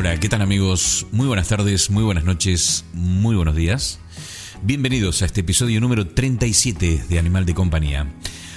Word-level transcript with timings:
Hola, 0.00 0.18
¿qué 0.18 0.30
tal 0.30 0.40
amigos? 0.40 1.06
Muy 1.12 1.26
buenas 1.26 1.48
tardes, 1.48 1.90
muy 1.90 2.02
buenas 2.02 2.24
noches, 2.24 2.86
muy 2.94 3.36
buenos 3.36 3.54
días. 3.54 3.98
Bienvenidos 4.62 5.20
a 5.20 5.26
este 5.26 5.42
episodio 5.42 5.78
número 5.78 6.06
37 6.06 7.04
de 7.06 7.18
Animal 7.18 7.44
de 7.44 7.52
Compañía. 7.52 8.10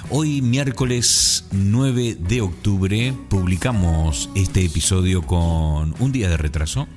Hoy 0.09 0.41
miércoles 0.41 1.43
9 1.51 2.15
de 2.17 2.39
octubre 2.39 3.13
publicamos 3.27 4.29
este 4.35 4.63
episodio 4.63 5.23
con 5.23 5.93
un 5.99 6.13
día 6.13 6.29
de 6.29 6.37
retraso. 6.37 6.87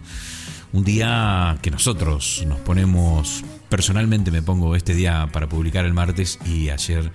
Un 0.72 0.84
día 0.84 1.58
que 1.60 1.72
nosotros 1.72 2.44
nos 2.46 2.60
ponemos, 2.60 3.42
personalmente 3.68 4.30
me 4.30 4.42
pongo 4.42 4.76
este 4.76 4.94
día 4.94 5.28
para 5.32 5.48
publicar 5.48 5.84
el 5.86 5.92
martes 5.92 6.38
y 6.46 6.68
ayer 6.68 7.10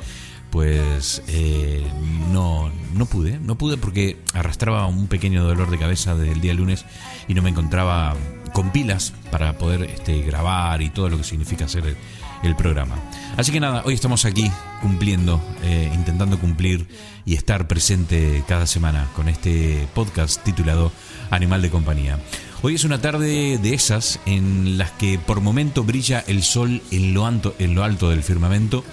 pues 0.52 1.24
eh, 1.30 1.84
no, 2.32 2.70
no 2.94 3.06
pude, 3.06 3.40
no 3.40 3.58
pude 3.58 3.78
porque 3.78 4.18
arrastraba 4.34 4.86
un 4.86 5.08
pequeño 5.08 5.44
dolor 5.44 5.72
de 5.72 5.80
cabeza 5.80 6.14
desde 6.14 6.34
el 6.34 6.42
día 6.42 6.54
lunes 6.54 6.86
y 7.28 7.34
no 7.34 7.42
me 7.42 7.50
encontraba 7.50 8.16
con 8.54 8.72
pilas 8.72 9.14
para 9.32 9.58
poder 9.58 9.84
este, 9.84 10.22
grabar 10.22 10.82
y 10.82 10.90
todo 10.90 11.10
lo 11.10 11.18
que 11.18 11.24
significa 11.24 11.66
hacer 11.66 11.96
el, 12.44 12.56
programa. 12.56 12.96
Así 13.38 13.52
que 13.52 13.60
nada, 13.60 13.84
hoy 13.86 13.94
estamos 13.94 14.26
aquí 14.26 14.52
cumpliendo, 14.82 15.40
eh, 15.64 15.90
intentando 15.94 16.40
cumplir 16.40 16.88
y 17.24 17.36
estar 17.36 17.68
presente 17.68 18.44
cada 18.48 18.68
semana 18.68 19.08
con 19.16 19.30
este 19.30 19.88
podcast 19.94 20.44
titulado 20.44 20.92
Animal 21.30 21.62
de 21.62 21.70
Compañía. 21.70 22.20
Hoy 22.64 22.76
es 22.76 22.84
una 22.84 23.00
tarde 23.00 23.58
de 23.58 23.74
esas 23.74 24.20
en 24.26 24.78
las 24.78 24.92
que 24.92 25.18
por 25.18 25.40
momento 25.40 25.84
brilla 25.84 26.24
el 26.28 26.44
sol 26.44 26.82
en 26.92 27.14
lo 27.14 27.26
alto, 27.26 27.56
en 27.58 27.74
lo 27.74 27.84
alto 27.84 28.10
del 28.10 28.24
firmamento 28.24 28.84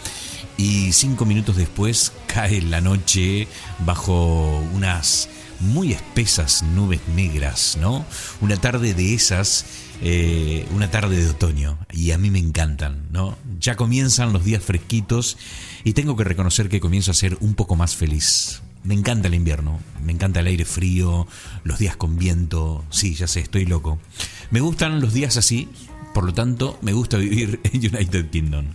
y 0.59 0.93
cinco 0.93 1.25
minutos 1.25 1.57
después 1.57 2.13
cae 2.27 2.61
la 2.61 2.81
noche 2.81 3.47
bajo 3.87 4.59
unas 4.75 5.31
muy 5.61 5.93
espesas 5.93 6.63
nubes 6.63 7.01
negras, 7.15 7.79
¿no? 7.81 8.05
Una 8.41 8.57
tarde 8.57 8.93
de 8.93 9.15
esas, 9.15 9.65
eh, 10.03 10.67
una 10.75 10.91
tarde 10.91 11.23
de 11.23 11.31
otoño, 11.31 11.79
y 11.93 12.11
a 12.11 12.19
mí 12.19 12.31
me 12.31 12.41
encantan, 12.41 13.07
¿no? 13.11 13.39
Ya 13.61 13.77
comienzan 13.77 14.33
los 14.33 14.45
días 14.45 14.63
fresquitos 14.63 15.39
y 15.85 15.93
tengo 15.93 16.17
que 16.17 16.25
reconocer 16.25 16.69
que 16.69 16.81
comienzo 16.81 17.13
a 17.13 17.15
ser 17.15 17.39
un 17.41 17.55
poco 17.55 17.77
más 17.77 17.95
feliz. 17.95 18.61
Me 18.83 18.95
encanta 18.95 19.29
el 19.29 19.35
invierno, 19.35 19.81
me 20.05 20.13
encanta 20.13 20.41
el 20.41 20.47
aire 20.49 20.65
frío, 20.65 21.27
los 21.63 21.79
días 21.79 21.97
con 21.97 22.17
viento, 22.17 22.85
sí, 22.91 23.15
ya 23.15 23.29
sé, 23.29 23.41
estoy 23.41 23.65
loco. 23.65 24.01
Me 24.51 24.61
gustan 24.61 25.01
los 25.01 25.13
días 25.13 25.37
así, 25.37 25.69
por 26.15 26.25
lo 26.25 26.35
tanto, 26.35 26.79
me 26.83 26.93
gusta 26.93 27.17
vivir 27.19 27.61
en 27.65 27.95
United 27.95 28.31
Kingdom. 28.31 28.67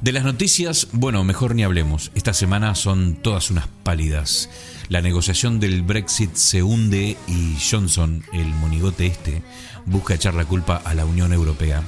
De 0.00 0.12
las 0.12 0.24
noticias, 0.24 0.88
bueno, 0.92 1.22
mejor 1.24 1.54
ni 1.54 1.62
hablemos. 1.62 2.10
Esta 2.14 2.32
semana 2.32 2.74
son 2.74 3.16
todas 3.16 3.50
unas 3.50 3.66
pálidas. 3.82 4.48
La 4.88 5.02
negociación 5.02 5.60
del 5.60 5.82
Brexit 5.82 6.36
se 6.36 6.62
hunde 6.62 7.18
y 7.28 7.58
Johnson, 7.70 8.24
el 8.32 8.46
monigote 8.46 9.04
este, 9.04 9.42
busca 9.84 10.14
echar 10.14 10.32
la 10.32 10.46
culpa 10.46 10.80
a 10.82 10.94
la 10.94 11.04
Unión 11.04 11.34
Europea. 11.34 11.82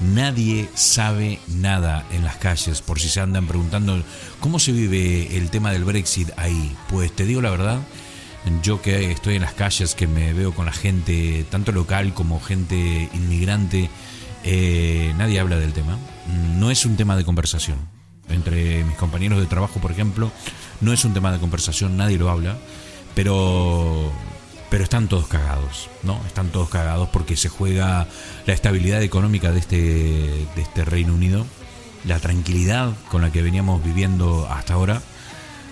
Nadie 0.00 0.68
sabe 0.74 1.38
nada 1.46 2.04
en 2.10 2.24
las 2.24 2.34
calles, 2.34 2.82
por 2.82 2.98
si 2.98 3.08
se 3.08 3.20
andan 3.20 3.46
preguntando 3.46 4.02
cómo 4.40 4.58
se 4.58 4.72
vive 4.72 5.36
el 5.36 5.48
tema 5.50 5.70
del 5.70 5.84
Brexit 5.84 6.30
ahí. 6.38 6.76
Pues 6.88 7.12
te 7.12 7.26
digo 7.26 7.42
la 7.42 7.50
verdad, 7.50 7.78
yo 8.64 8.82
que 8.82 9.12
estoy 9.12 9.36
en 9.36 9.42
las 9.42 9.54
calles, 9.54 9.94
que 9.94 10.08
me 10.08 10.32
veo 10.32 10.52
con 10.52 10.66
la 10.66 10.72
gente, 10.72 11.46
tanto 11.48 11.70
local 11.70 12.12
como 12.12 12.40
gente 12.40 13.08
inmigrante, 13.14 13.88
eh, 14.42 15.14
nadie 15.16 15.38
habla 15.38 15.60
del 15.60 15.72
tema. 15.72 15.96
No 16.56 16.70
es 16.70 16.84
un 16.86 16.96
tema 16.96 17.16
de 17.16 17.24
conversación. 17.24 17.78
Entre 18.28 18.84
mis 18.84 18.96
compañeros 18.96 19.40
de 19.40 19.46
trabajo, 19.46 19.80
por 19.80 19.90
ejemplo, 19.90 20.30
no 20.80 20.92
es 20.92 21.04
un 21.04 21.12
tema 21.12 21.32
de 21.32 21.38
conversación, 21.38 21.96
nadie 21.96 22.18
lo 22.18 22.30
habla, 22.30 22.56
pero, 23.14 24.12
pero 24.70 24.84
están 24.84 25.08
todos 25.08 25.26
cagados, 25.26 25.90
¿no? 26.02 26.20
Están 26.26 26.48
todos 26.48 26.68
cagados 26.68 27.08
porque 27.08 27.36
se 27.36 27.48
juega 27.48 28.06
la 28.46 28.54
estabilidad 28.54 29.02
económica 29.02 29.52
de 29.52 29.58
este, 29.58 29.76
de 29.76 30.62
este 30.62 30.84
Reino 30.84 31.14
Unido, 31.14 31.44
la 32.04 32.20
tranquilidad 32.20 32.92
con 33.10 33.22
la 33.22 33.30
que 33.30 33.42
veníamos 33.42 33.84
viviendo 33.84 34.48
hasta 34.50 34.74
ahora, 34.74 35.02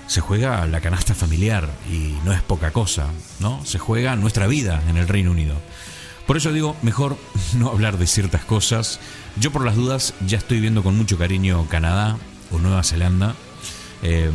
se 0.07 0.21
juega 0.21 0.67
la 0.67 0.81
canasta 0.81 1.15
familiar 1.15 1.69
y 1.89 2.17
no 2.25 2.33
es 2.33 2.43
poca 2.43 2.73
cosa, 2.73 3.07
¿no? 3.39 3.65
Se 3.65 3.79
juega 3.79 4.17
nuestra 4.17 4.49
vida 4.49 4.83
en 4.89 4.97
el 4.97 5.07
Reino 5.07 5.31
Unido. 5.31 5.55
Por 6.31 6.37
eso 6.37 6.53
digo, 6.53 6.77
mejor 6.83 7.19
no 7.59 7.71
hablar 7.71 7.99
de 7.99 8.07
ciertas 8.07 8.45
cosas. 8.45 9.01
Yo 9.41 9.51
por 9.51 9.65
las 9.65 9.75
dudas 9.75 10.15
ya 10.29 10.39
estoy 10.39 10.61
viendo 10.61 10.85
con 10.85 10.97
mucho 10.97 11.19
cariño 11.19 11.67
Canadá 11.69 12.19
o 12.53 12.61
Nueva 12.61 12.85
Zelanda. 12.85 13.35
Eh, 14.05 14.31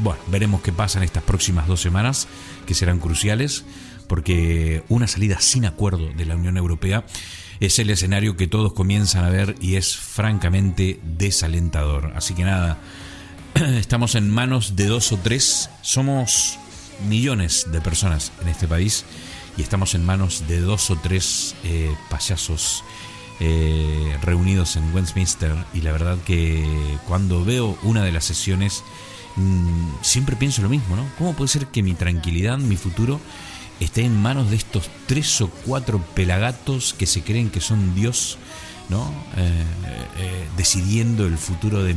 bueno, 0.00 0.20
veremos 0.28 0.62
qué 0.62 0.70
pasa 0.70 1.00
en 1.00 1.02
estas 1.02 1.24
próximas 1.24 1.66
dos 1.66 1.80
semanas, 1.80 2.28
que 2.66 2.74
serán 2.74 3.00
cruciales, 3.00 3.64
porque 4.06 4.84
una 4.88 5.08
salida 5.08 5.40
sin 5.40 5.66
acuerdo 5.66 6.08
de 6.16 6.24
la 6.24 6.36
Unión 6.36 6.56
Europea 6.56 7.04
es 7.58 7.80
el 7.80 7.90
escenario 7.90 8.36
que 8.36 8.46
todos 8.46 8.72
comienzan 8.72 9.24
a 9.24 9.30
ver 9.30 9.56
y 9.60 9.74
es 9.74 9.96
francamente 9.96 11.00
desalentador. 11.02 12.12
Así 12.14 12.34
que 12.34 12.44
nada, 12.44 12.78
estamos 13.56 14.14
en 14.14 14.30
manos 14.30 14.76
de 14.76 14.86
dos 14.86 15.10
o 15.10 15.16
tres, 15.16 15.68
somos 15.82 16.60
millones 17.08 17.66
de 17.72 17.80
personas 17.80 18.30
en 18.40 18.46
este 18.46 18.68
país 18.68 19.04
y 19.58 19.62
estamos 19.62 19.94
en 19.94 20.06
manos 20.06 20.44
de 20.48 20.60
dos 20.60 20.90
o 20.90 20.96
tres 20.96 21.54
eh, 21.64 21.94
payasos 22.08 22.84
eh, 23.40 24.16
reunidos 24.22 24.76
en 24.76 24.94
Westminster 24.94 25.52
y 25.74 25.82
la 25.82 25.92
verdad 25.92 26.16
que 26.24 26.64
cuando 27.06 27.44
veo 27.44 27.76
una 27.82 28.04
de 28.04 28.12
las 28.12 28.24
sesiones 28.24 28.84
mmm, 29.36 29.88
siempre 30.00 30.36
pienso 30.36 30.62
lo 30.62 30.68
mismo, 30.68 30.96
¿no? 30.96 31.04
¿Cómo 31.18 31.34
puede 31.34 31.48
ser 31.48 31.66
que 31.66 31.82
mi 31.82 31.94
tranquilidad, 31.94 32.58
mi 32.58 32.76
futuro 32.76 33.20
esté 33.80 34.02
en 34.02 34.20
manos 34.20 34.48
de 34.50 34.56
estos 34.56 34.88
tres 35.06 35.40
o 35.40 35.50
cuatro 35.66 36.00
pelagatos 36.14 36.94
que 36.94 37.06
se 37.06 37.22
creen 37.22 37.50
que 37.50 37.60
son 37.60 37.94
Dios? 37.94 38.38
¿no? 38.88 39.12
Eh, 39.36 39.64
eh, 40.18 40.48
decidiendo 40.56 41.26
el 41.26 41.36
futuro 41.36 41.84
de 41.84 41.94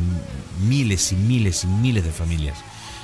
miles 0.68 1.12
y 1.12 1.16
miles 1.16 1.64
y 1.64 1.68
miles 1.68 2.04
de 2.04 2.12
familias. 2.12 2.58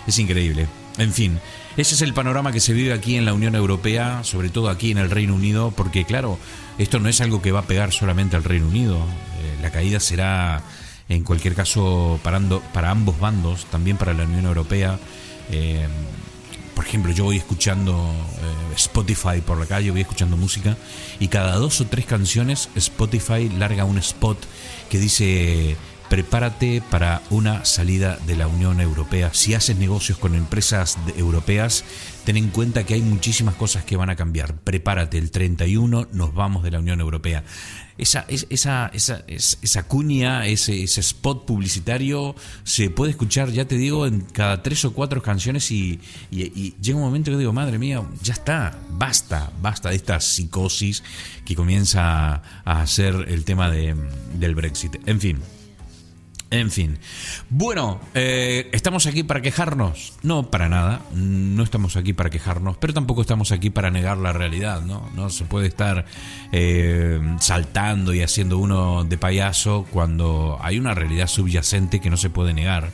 Es 0.06 0.20
increíble. 0.20 0.68
En 0.98 1.14
fin, 1.14 1.40
ese 1.78 1.94
es 1.94 2.02
el 2.02 2.14
panorama 2.14 2.52
que 2.52 2.60
se 2.60 2.74
vive 2.74 2.92
aquí 2.92 3.18
en 3.18 3.26
la 3.26 3.34
Unión 3.34 3.54
Europea, 3.54 4.24
sobre 4.24 4.50
todo 4.50 4.70
aquí 4.70 4.90
en 4.90 4.98
el 4.98 5.12
Reino 5.12 5.36
Unido, 5.36 5.72
porque 5.76 6.06
claro, 6.06 6.40
esto 6.80 7.00
no 7.00 7.08
es 7.08 7.22
algo 7.22 7.40
que 7.42 7.52
va 7.52 7.60
a 7.60 7.68
pegar 7.68 7.92
solamente 7.92 8.36
al 8.36 8.44
Reino 8.44 8.68
Unido. 8.68 8.98
Eh, 8.98 9.62
la 9.62 9.70
caída 9.70 10.00
será, 10.00 10.64
en 11.08 11.24
cualquier 11.24 11.54
caso, 11.54 12.20
parando, 12.24 12.62
para 12.74 12.90
ambos 12.90 13.20
bandos, 13.20 13.66
también 13.66 13.98
para 13.98 14.16
la 14.16 14.24
Unión 14.24 14.46
Europea. 14.46 15.00
Eh, 15.52 15.88
por 16.76 16.86
ejemplo, 16.86 17.12
yo 17.12 17.26
voy 17.26 17.38
escuchando 17.38 17.94
eh, 17.94 18.74
Spotify 18.76 19.42
por 19.46 19.60
la 19.60 19.68
calle, 19.68 19.92
voy 19.92 20.02
escuchando 20.02 20.36
música 20.36 20.78
y 21.20 21.28
cada 21.28 21.56
dos 21.56 21.82
o 21.82 21.88
tres 21.88 22.06
canciones 22.06 22.70
Spotify 22.76 23.50
larga 23.50 23.84
un 23.84 23.98
spot 23.98 24.38
que 24.90 25.00
dice 25.00 25.76
prepárate 26.10 26.82
para 26.90 27.22
una 27.30 27.66
salida 27.66 28.18
de 28.26 28.36
la 28.36 28.48
Unión 28.48 28.80
Europea. 28.80 29.32
Si 29.34 29.54
haces 29.54 29.78
negocios 29.78 30.18
con 30.18 30.36
empresas 30.36 30.98
europeas, 31.18 31.84
ten 32.24 32.38
en 32.38 32.50
cuenta 32.50 32.86
que 32.86 32.94
hay 32.94 33.02
muchísimas 33.02 33.56
cosas 33.56 33.84
que 33.84 33.98
van 33.98 34.10
a 34.10 34.16
cambiar. 34.16 34.56
Prepárate, 34.56 35.18
el 35.18 35.32
31 35.32 36.08
nos 36.12 36.34
vamos 36.34 36.64
de 36.64 36.72
la 36.72 36.80
Unión 36.80 37.02
Europea. 37.02 37.44
Esa, 37.98 38.26
esa, 38.30 38.92
esa, 38.94 39.26
esa 39.28 39.84
cuña, 39.88 40.46
ese, 40.46 40.84
spot 40.84 41.46
publicitario 41.46 42.36
se 42.64 42.92
puede 42.92 43.12
escuchar, 43.12 43.50
ya 43.50 43.66
te 43.66 43.76
digo, 43.76 44.06
en 44.06 44.22
cada 44.22 44.62
tres 44.62 44.86
o 44.86 44.94
cuatro 44.94 45.24
canciones 45.24 45.72
y, 45.72 46.00
y, 46.30 46.44
y 46.44 46.76
llega 46.80 46.98
un 46.98 47.06
momento 47.06 47.32
que 47.32 47.38
digo, 47.38 47.54
madre 47.54 47.80
mía, 47.80 48.04
ya 48.22 48.34
está, 48.34 48.80
basta, 48.92 49.52
basta 49.62 49.90
de 49.90 49.96
esta 49.96 50.20
psicosis 50.20 51.04
que 51.44 51.56
comienza 51.56 52.44
a 52.64 52.82
hacer 52.82 53.26
el 53.30 53.44
tema 53.46 53.72
de, 53.72 53.96
del 54.36 54.54
Brexit. 54.54 54.98
En 55.08 55.20
fin. 55.20 55.57
En 56.50 56.72
fin. 56.72 56.98
Bueno, 57.50 58.00
eh, 58.14 58.70
¿estamos 58.72 59.06
aquí 59.06 59.24
para 59.24 59.42
quejarnos? 59.42 60.14
No, 60.24 60.50
para 60.50 60.70
nada. 60.70 61.02
No 61.14 61.62
estamos 61.62 61.98
aquí 61.98 62.14
para 62.14 62.30
quejarnos, 62.30 62.78
pero 62.78 62.94
tampoco 62.94 63.22
estamos 63.22 63.52
aquí 63.52 63.70
para 63.70 63.92
negar 63.92 64.18
la 64.18 64.32
realidad, 64.32 64.82
¿no? 64.82 65.10
No 65.14 65.30
se 65.30 65.44
puede 65.44 65.68
estar 65.68 66.06
eh, 66.54 67.20
saltando 67.40 68.14
y 68.14 68.22
haciendo 68.22 68.60
uno 68.60 69.04
de 69.04 69.18
payaso 69.18 69.86
cuando 69.92 70.58
hay 70.62 70.80
una 70.80 70.94
realidad 70.94 71.28
subyacente 71.28 72.00
que 72.00 72.10
no 72.10 72.16
se 72.16 72.30
puede 72.30 72.54
negar, 72.54 72.92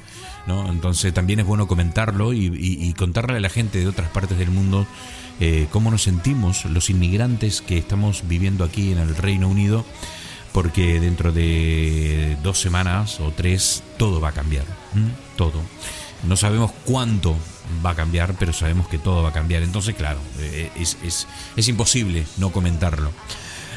¿no? 0.47 0.67
Entonces 0.71 1.13
también 1.13 1.39
es 1.39 1.45
bueno 1.45 1.67
comentarlo 1.67 2.33
y, 2.33 2.91
contarle 2.97 3.37
a 3.37 3.41
la 3.41 3.49
gente 3.49 3.79
de 3.79 3.87
otras 3.87 4.09
partes 4.09 4.37
del 4.37 4.49
mundo 4.49 4.87
eh, 5.39 5.67
cómo 5.71 5.91
nos 5.91 6.03
sentimos 6.03 6.65
los 6.65 6.89
inmigrantes 6.89 7.61
que 7.61 7.77
estamos 7.77 8.27
viviendo 8.27 8.63
aquí 8.63 8.91
en 8.91 8.99
el 8.99 9.15
Reino 9.15 9.47
Unido 9.47 9.85
porque 10.53 10.99
dentro 10.99 11.33
de 11.33 12.37
dos 12.43 12.61
semanas 12.61 13.19
o 13.19 13.31
tres 13.31 13.83
todo 13.97 14.21
va 14.21 14.29
a 14.29 14.33
cambiar. 14.33 14.65
Todo. 15.35 15.59
No 16.23 16.37
sabemos 16.37 16.71
cuánto 16.85 17.35
va 17.85 17.89
a 17.89 17.95
cambiar, 17.95 18.35
pero 18.39 18.53
sabemos 18.53 18.87
que 18.87 18.99
todo 18.99 19.23
va 19.23 19.29
a 19.29 19.33
cambiar. 19.33 19.63
Entonces, 19.63 19.95
claro, 19.95 20.19
eh, 20.39 20.71
es, 20.75 20.97
es, 21.03 21.27
es 21.57 21.67
imposible 21.67 22.25
no 22.37 22.51
comentarlo. 22.51 23.11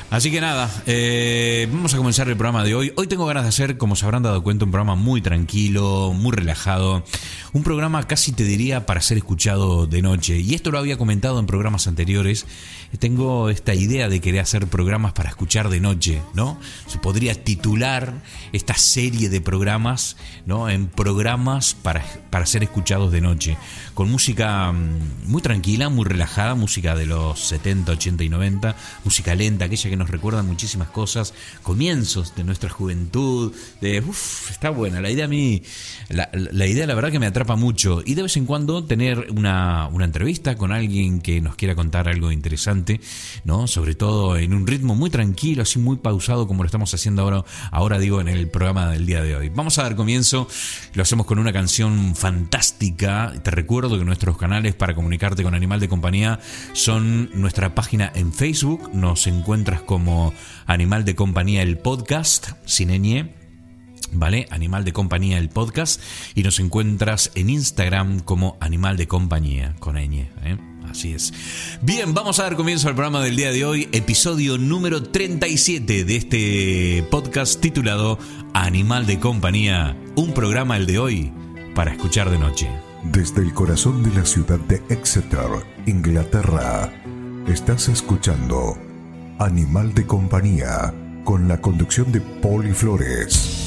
Así 0.09 0.31
que 0.31 0.41
nada, 0.41 0.71
eh, 0.87 1.69
vamos 1.73 1.93
a 1.93 1.97
comenzar 1.97 2.29
el 2.29 2.37
programa 2.37 2.63
de 2.63 2.77
hoy. 2.77 2.93
Hoy 2.95 3.09
tengo 3.09 3.27
ganas 3.27 3.43
de 3.43 3.49
hacer, 3.49 3.77
como 3.77 3.97
se 3.97 4.05
habrán 4.05 4.23
dado 4.23 4.41
cuenta, 4.41 4.65
un 4.65 4.71
programa 4.71 4.95
muy 4.95 5.21
tranquilo, 5.21 6.13
muy 6.15 6.31
relajado. 6.31 7.05
Un 7.53 7.65
programa 7.65 8.07
casi 8.07 8.31
te 8.31 8.45
diría 8.45 8.87
para 8.87 9.01
ser 9.01 9.19
escuchado 9.19 9.89
de 9.89 10.03
noche. 10.03 10.39
Y 10.39 10.55
esto 10.55 10.71
lo 10.71 10.79
había 10.79 10.97
comentado 10.97 11.41
en 11.41 11.47
programas 11.47 11.89
anteriores. 11.89 12.47
Tengo 13.01 13.51
esta 13.51 13.75
idea 13.75 14.09
de 14.09 14.21
querer 14.21 14.43
hacer 14.43 14.69
programas 14.69 15.13
para 15.13 15.29
escuchar 15.29 15.69
de 15.71 15.81
noche, 15.81 16.23
¿no? 16.35 16.59
Se 16.87 16.99
podría 16.99 17.35
titular 17.35 18.15
esta 18.53 18.75
serie 18.75 19.29
de 19.29 19.41
programas, 19.41 20.17
¿no? 20.47 20.69
En 20.71 20.87
programas 20.87 21.75
para, 21.75 22.05
para 22.31 22.47
ser 22.47 22.63
escuchados 22.63 23.11
de 23.11 23.21
noche. 23.21 23.57
Con 23.95 24.11
música 24.11 24.71
mm, 24.71 25.27
muy 25.27 25.43
tranquila, 25.43 25.89
muy 25.89 26.05
relajada, 26.05 26.55
música 26.55 26.95
de 26.95 27.07
los 27.07 27.41
70, 27.41 27.93
80 27.93 28.25
y 28.25 28.29
90, 28.29 28.77
música 29.05 29.35
lenta, 29.35 29.65
aquella 29.65 29.91
que 29.91 29.96
nos 29.97 30.11
recuerdan 30.11 30.47
muchísimas 30.47 30.89
cosas, 30.89 31.35
comienzos 31.63 32.35
de 32.37 32.45
nuestra 32.45 32.71
juventud, 32.71 33.53
de, 33.81 34.01
uff, 34.01 34.51
está 34.51 34.71
buena, 34.71 35.01
la 35.01 35.11
idea 35.11 35.25
a 35.25 35.29
mí, 35.29 35.63
la, 36.09 36.67
idea 36.67 36.87
la 36.87 36.95
verdad 36.95 37.11
que 37.11 37.19
me 37.19 37.27
atrapa 37.27 37.57
mucho 37.57 38.03
y 38.05 38.15
de 38.15 38.23
vez 38.23 38.37
en 38.37 38.47
cuando 38.47 38.85
tener 38.85 39.29
una, 39.35 39.89
una 39.89 40.05
entrevista 40.05 40.57
con 40.57 40.73
alguien 40.73 41.21
que 41.21 41.41
nos 41.41 41.57
quiera 41.57 41.75
contar 41.75 42.09
algo 42.09 42.31
interesante, 42.33 43.01
¿no? 43.45 43.67
Sobre 43.67 43.95
todo 43.95 44.37
en 44.37 44.55
un 44.55 44.67
ritmo 44.67 44.95
muy 44.95 45.11
tranquilo, 45.11 45.63
así 45.63 45.79
muy 45.79 45.97
pausado 45.97 46.47
como 46.47 46.63
lo 46.63 46.67
estamos 46.67 46.93
haciendo 46.93 47.23
ahora, 47.23 47.45
ahora 47.71 47.99
digo 47.99 48.21
en 48.21 48.29
el 48.29 48.49
programa 48.49 48.91
del 48.91 49.07
día 49.07 49.23
de 49.23 49.37
hoy. 49.37 49.49
Vamos 49.49 49.79
a 49.79 49.83
dar 49.83 49.97
comienzo, 49.97 50.49
lo 50.95 51.03
hacemos 51.03 51.27
con 51.27 51.39
una 51.39 51.53
canción 51.53 52.15
fantástica, 52.15 53.33
te 53.43 53.51
recuerdo 53.51 53.99
que 53.99 54.05
nuestros 54.05 54.37
canales 54.37 54.75
para 54.75 54.95
comunicarte 54.95 55.43
con 55.43 55.55
Animal 55.55 55.81
de 55.81 55.89
Compañía 55.89 56.41
son 56.73 57.31
nuestra 57.35 57.75
página 57.75 58.11
en 58.15 58.33
Facebook, 58.33 58.91
nos 58.93 59.27
encuentras 59.27 59.83
como 59.87 60.35
Animal 60.67 61.05
de 61.05 61.15
Compañía 61.15 61.63
el 61.63 61.79
podcast, 61.79 62.51
sin 62.67 62.91
ñ, 62.91 63.31
¿vale? 64.13 64.47
Animal 64.51 64.85
de 64.85 64.93
Compañía 64.93 65.39
el 65.39 65.49
podcast, 65.49 66.01
y 66.35 66.43
nos 66.43 66.61
encuentras 66.61 67.31
en 67.35 67.51
Instagram 67.51 68.21
como 68.21 68.57
Animal 68.61 68.97
de 68.97 69.09
Compañía, 69.09 69.75
con 69.79 69.97
ñ, 69.97 70.29
¿eh? 70.45 70.59
Así 70.91 71.13
es. 71.13 71.33
Bien, 71.83 72.15
vamos 72.15 72.39
a 72.39 72.45
dar 72.45 72.57
comienzo 72.57 72.89
al 72.89 72.95
programa 72.95 73.23
del 73.23 73.37
día 73.37 73.51
de 73.51 73.65
hoy, 73.65 73.89
episodio 73.93 74.57
número 74.57 75.03
37 75.03 76.05
de 76.05 76.17
este 76.17 77.07
podcast 77.11 77.61
titulado 77.61 78.19
Animal 78.55 79.07
de 79.07 79.19
Compañía, 79.19 79.97
un 80.15 80.33
programa 80.33 80.77
el 80.77 80.87
de 80.87 80.99
hoy 80.99 81.33
para 81.75 81.93
escuchar 81.93 82.31
de 82.31 82.39
noche. 82.39 82.69
Desde 83.05 83.43
el 83.43 83.53
corazón 83.53 84.03
de 84.03 84.15
la 84.15 84.25
ciudad 84.25 84.59
de 84.61 84.83
Exeter, 84.89 85.51
Inglaterra, 85.87 86.93
estás 87.47 87.89
escuchando 87.89 88.79
Animal 89.39 89.93
de 89.93 90.07
Compañía, 90.07 90.95
con 91.23 91.47
la 91.47 91.61
conducción 91.61 92.11
de 92.11 92.23
Poli 92.23 92.73
Flores. 92.73 93.67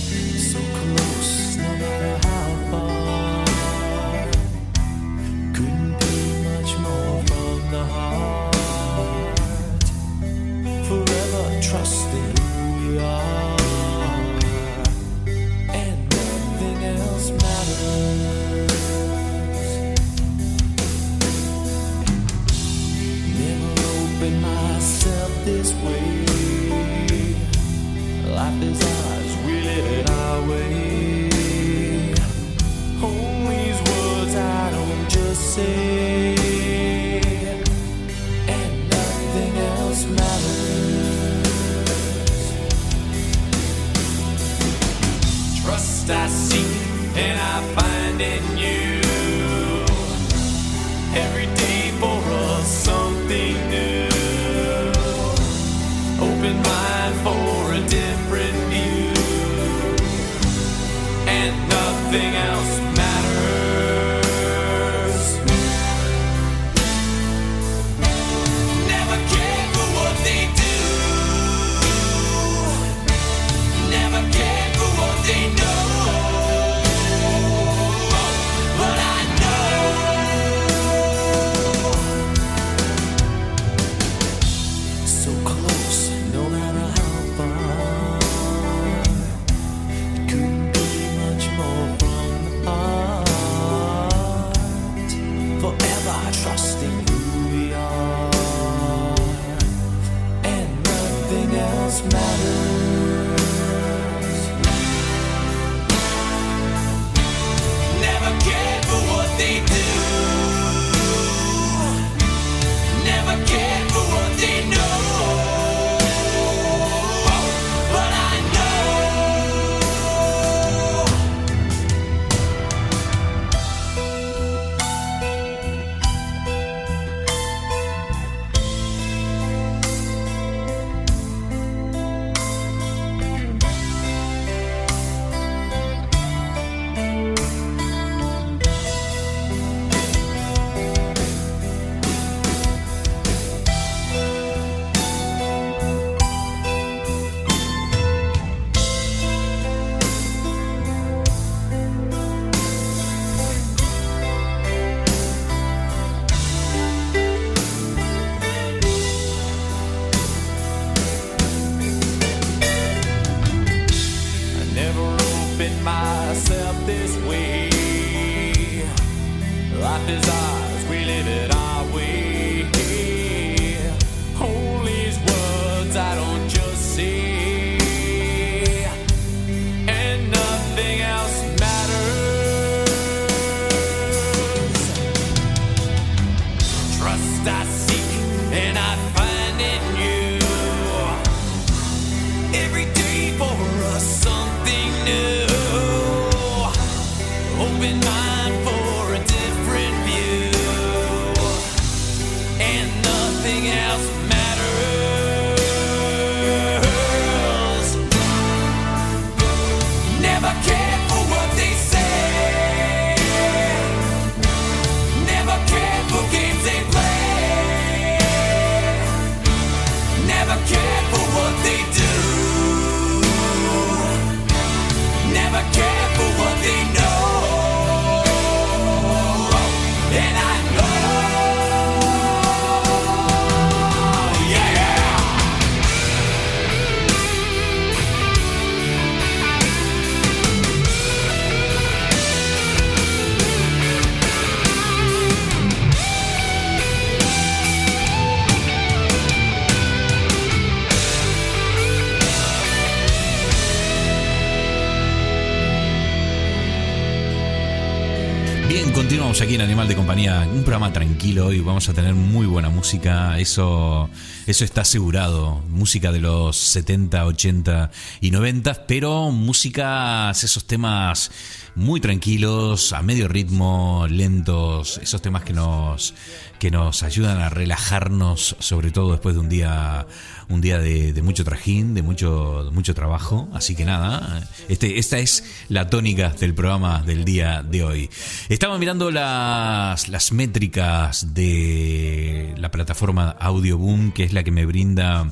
Animal 259.61 259.87
de 259.87 259.95
Compañía, 259.95 260.47
un 260.51 260.63
programa 260.63 260.94
tranquilo 260.94 261.51
y 261.51 261.59
vamos 261.59 261.89
a 261.89 261.94
tener 261.94 262.13
muy 262.13 262.45
buena 262.45 262.69
música, 262.69 263.37
eso, 263.39 264.09
eso 264.47 264.63
está 264.63 264.81
asegurado. 264.81 265.61
Música 265.69 266.11
de 266.11 266.19
los 266.19 266.56
70, 266.57 267.25
80 267.25 267.92
y 268.21 268.31
90, 268.31 268.85
pero 268.87 269.31
músicas, 269.31 270.44
esos 270.44 270.66
temas 270.66 271.31
muy 271.80 272.02
tranquilos, 272.02 272.94
a 272.94 273.02
medio 273.02 273.28
ritmo, 273.28 274.06
lentos, 274.09 275.00
esos 275.02 275.21
temas 275.21 275.44
que 275.44 275.54
nos, 275.54 276.14
que 276.59 276.69
nos 276.71 277.04
ayudan 277.04 277.40
a 277.40 277.50
relajarnos, 277.50 278.57
sobre 278.59 278.92
todo 278.92 279.12
después 279.12 279.33
de 279.36 279.42
un 279.42 279.50
día 279.50 280.06
un 280.50 280.62
día 280.62 280.80
de, 280.80 281.21
mucho 281.21 281.44
trajín, 281.44 281.94
de 281.94 282.02
mucho, 282.02 282.69
mucho 282.74 282.95
trabajo. 282.95 283.48
Así 283.54 283.76
que 283.76 283.86
nada, 283.86 284.48
este, 284.68 284.98
esta 284.98 285.19
es 285.19 285.44
la 285.69 285.90
tónica 285.90 286.30
del 286.30 286.56
programa 286.56 287.04
del 287.04 287.24
día 287.24 287.62
de 287.64 287.83
hoy. 287.83 288.09
Estaba 288.50 288.78
mirando 288.80 289.12
las, 289.12 290.09
las 290.09 290.31
métricas 290.31 291.36
de 291.36 292.56
la 292.57 292.71
plataforma 292.71 293.36
Audioboom, 293.40 294.12
que 294.12 294.24
es 294.24 294.33
la 294.33 294.44
que 294.44 294.52
me 294.52 294.66
brinda 294.66 295.31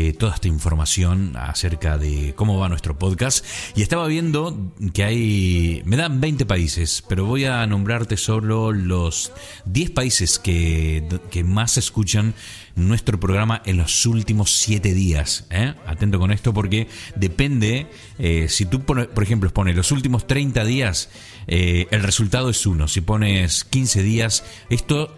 eh, 0.00 0.12
toda 0.12 0.36
esta 0.36 0.46
información 0.46 1.32
acerca 1.36 1.98
de 1.98 2.32
cómo 2.36 2.56
va 2.56 2.68
nuestro 2.68 2.96
podcast. 2.96 3.44
Y 3.74 3.82
estaba 3.82 4.06
viendo 4.06 4.72
que 4.94 5.02
hay, 5.02 5.82
me 5.86 5.96
dan 5.96 6.20
20 6.20 6.46
países, 6.46 7.02
pero 7.08 7.24
voy 7.24 7.46
a 7.46 7.66
nombrarte 7.66 8.16
solo 8.16 8.70
los 8.70 9.32
10 9.64 9.90
países 9.90 10.38
que, 10.38 11.02
que 11.32 11.42
más 11.42 11.78
escuchan 11.78 12.34
nuestro 12.76 13.18
programa 13.18 13.60
en 13.64 13.76
los 13.76 14.06
últimos 14.06 14.52
siete 14.52 14.94
días. 14.94 15.48
¿eh? 15.50 15.74
Atento 15.84 16.20
con 16.20 16.30
esto 16.30 16.54
porque 16.54 16.86
depende, 17.16 17.88
eh, 18.20 18.46
si 18.48 18.66
tú, 18.66 18.82
por 18.82 19.20
ejemplo, 19.20 19.52
pones 19.52 19.74
los 19.74 19.90
últimos 19.90 20.28
30 20.28 20.64
días, 20.64 21.10
el 21.48 22.02
resultado 22.04 22.50
es 22.50 22.64
uno. 22.66 22.86
Si 22.86 23.00
pones 23.00 23.64
15 23.64 24.04
días, 24.04 24.44
esto, 24.70 25.12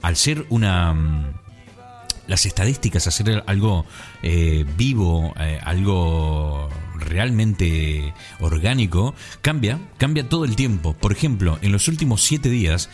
al 0.00 0.16
ser 0.16 0.46
una... 0.48 1.34
Las 2.32 2.46
estadísticas, 2.46 3.06
hacer 3.06 3.44
algo 3.44 3.84
vivo, 4.22 5.34
algo 5.64 6.70
realmente 6.94 8.14
orgánico, 8.40 9.14
cambia, 9.42 9.78
cambia 9.98 10.26
todo 10.26 10.46
el 10.46 10.56
tiempo. 10.56 10.94
Por 10.94 11.12
ejemplo, 11.12 11.58
en 11.60 11.72
los 11.72 11.88
últimos 11.88 12.22
siete 12.22 12.48
días, 12.48 12.88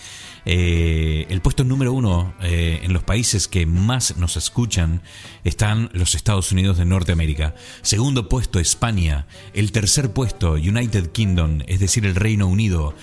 eh, 0.50 1.26
el 1.28 1.42
puesto 1.42 1.62
número 1.62 1.92
uno 1.92 2.32
eh, 2.40 2.80
en 2.82 2.94
los 2.94 3.02
países 3.02 3.48
que 3.48 3.66
más 3.66 4.16
nos 4.16 4.38
escuchan 4.38 5.02
están 5.44 5.90
los 5.92 6.14
Estados 6.14 6.52
Unidos 6.52 6.78
de 6.78 6.86
Norteamérica. 6.86 7.54
Segundo 7.82 8.30
puesto 8.30 8.58
España. 8.58 9.26
El 9.52 9.72
tercer 9.72 10.14
puesto 10.14 10.52
United 10.52 11.12
Kingdom, 11.12 11.58
es 11.66 11.80
decir, 11.80 12.06
el 12.06 12.14
Reino 12.14 12.46
Unido. 12.46 12.94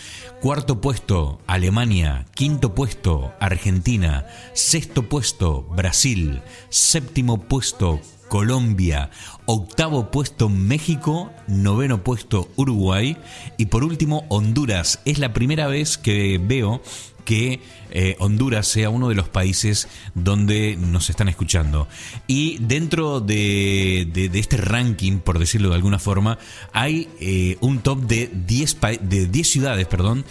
Cuarto 0.42 0.82
puesto 0.82 1.40
Alemania. 1.46 2.26
Quinto 2.34 2.74
puesto 2.74 3.32
Argentina. 3.40 4.26
Sexto 4.56 5.08
puesto 5.08 5.62
Brasil. 5.66 6.42
Séptimo 6.70 7.44
puesto 7.44 8.02
Colombia, 8.28 9.12
octavo 9.46 10.10
puesto 10.10 10.50
México, 10.50 11.32
noveno 11.48 12.04
puesto 12.04 12.50
Uruguay 12.56 13.18
y 13.58 13.68
por 13.68 13.84
último 13.84 14.26
Honduras. 14.30 15.00
Es 15.06 15.20
la 15.20 15.32
primera 15.32 15.68
vez 15.68 16.00
que 16.00 16.42
veo 16.44 16.82
que 17.26 17.60
eh, 17.92 18.16
Honduras 18.20 18.68
sea 18.68 18.90
uno 18.90 19.10
de 19.10 19.16
los 19.16 19.28
países 19.28 19.88
donde 20.14 20.78
nos 20.78 21.10
están 21.10 21.28
escuchando. 21.28 21.88
Y 22.28 22.58
dentro 22.60 23.20
de, 23.20 24.30
este 24.34 24.58
ranking, 24.58 25.18
por 25.18 25.40
decirlo 25.40 25.70
de 25.70 25.76
alguna 25.76 26.00
forma, 26.00 26.38
hay 26.72 27.10
eh, 27.20 27.58
un 27.60 27.80
top 27.80 28.02
de 28.02 28.30
10, 28.34 28.78
de 29.02 29.28
10 29.28 29.50
ciudades 29.50 29.88
perdón, 29.88 30.26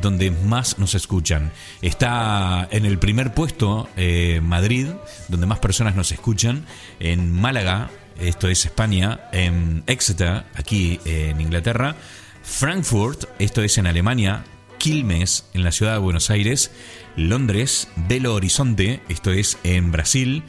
donde 0.00 0.30
más 0.30 0.78
nos 0.78 0.94
escuchan. 0.94 1.52
Está 1.82 2.68
en 2.70 2.84
el 2.84 2.98
primer 2.98 3.34
puesto 3.34 3.88
eh, 3.96 4.40
Madrid, 4.42 4.86
donde 5.28 5.46
más 5.46 5.58
personas 5.58 5.96
nos 5.96 6.12
escuchan. 6.12 6.64
En 6.98 7.32
Málaga, 7.32 7.90
esto 8.20 8.48
es 8.48 8.64
España. 8.64 9.28
En 9.32 9.82
Exeter, 9.86 10.44
aquí 10.54 11.00
en 11.04 11.40
Inglaterra. 11.40 11.96
Frankfurt, 12.42 13.24
esto 13.38 13.62
es 13.62 13.78
en 13.78 13.86
Alemania, 13.86 14.44
Quilmes, 14.80 15.44
en 15.52 15.62
la 15.62 15.72
ciudad 15.72 15.92
de 15.92 15.98
Buenos 15.98 16.30
Aires, 16.30 16.70
Londres, 17.14 17.88
Belo 18.08 18.34
Horizonte, 18.34 19.02
esto 19.10 19.30
es 19.30 19.58
en 19.62 19.92
Brasil, 19.92 20.42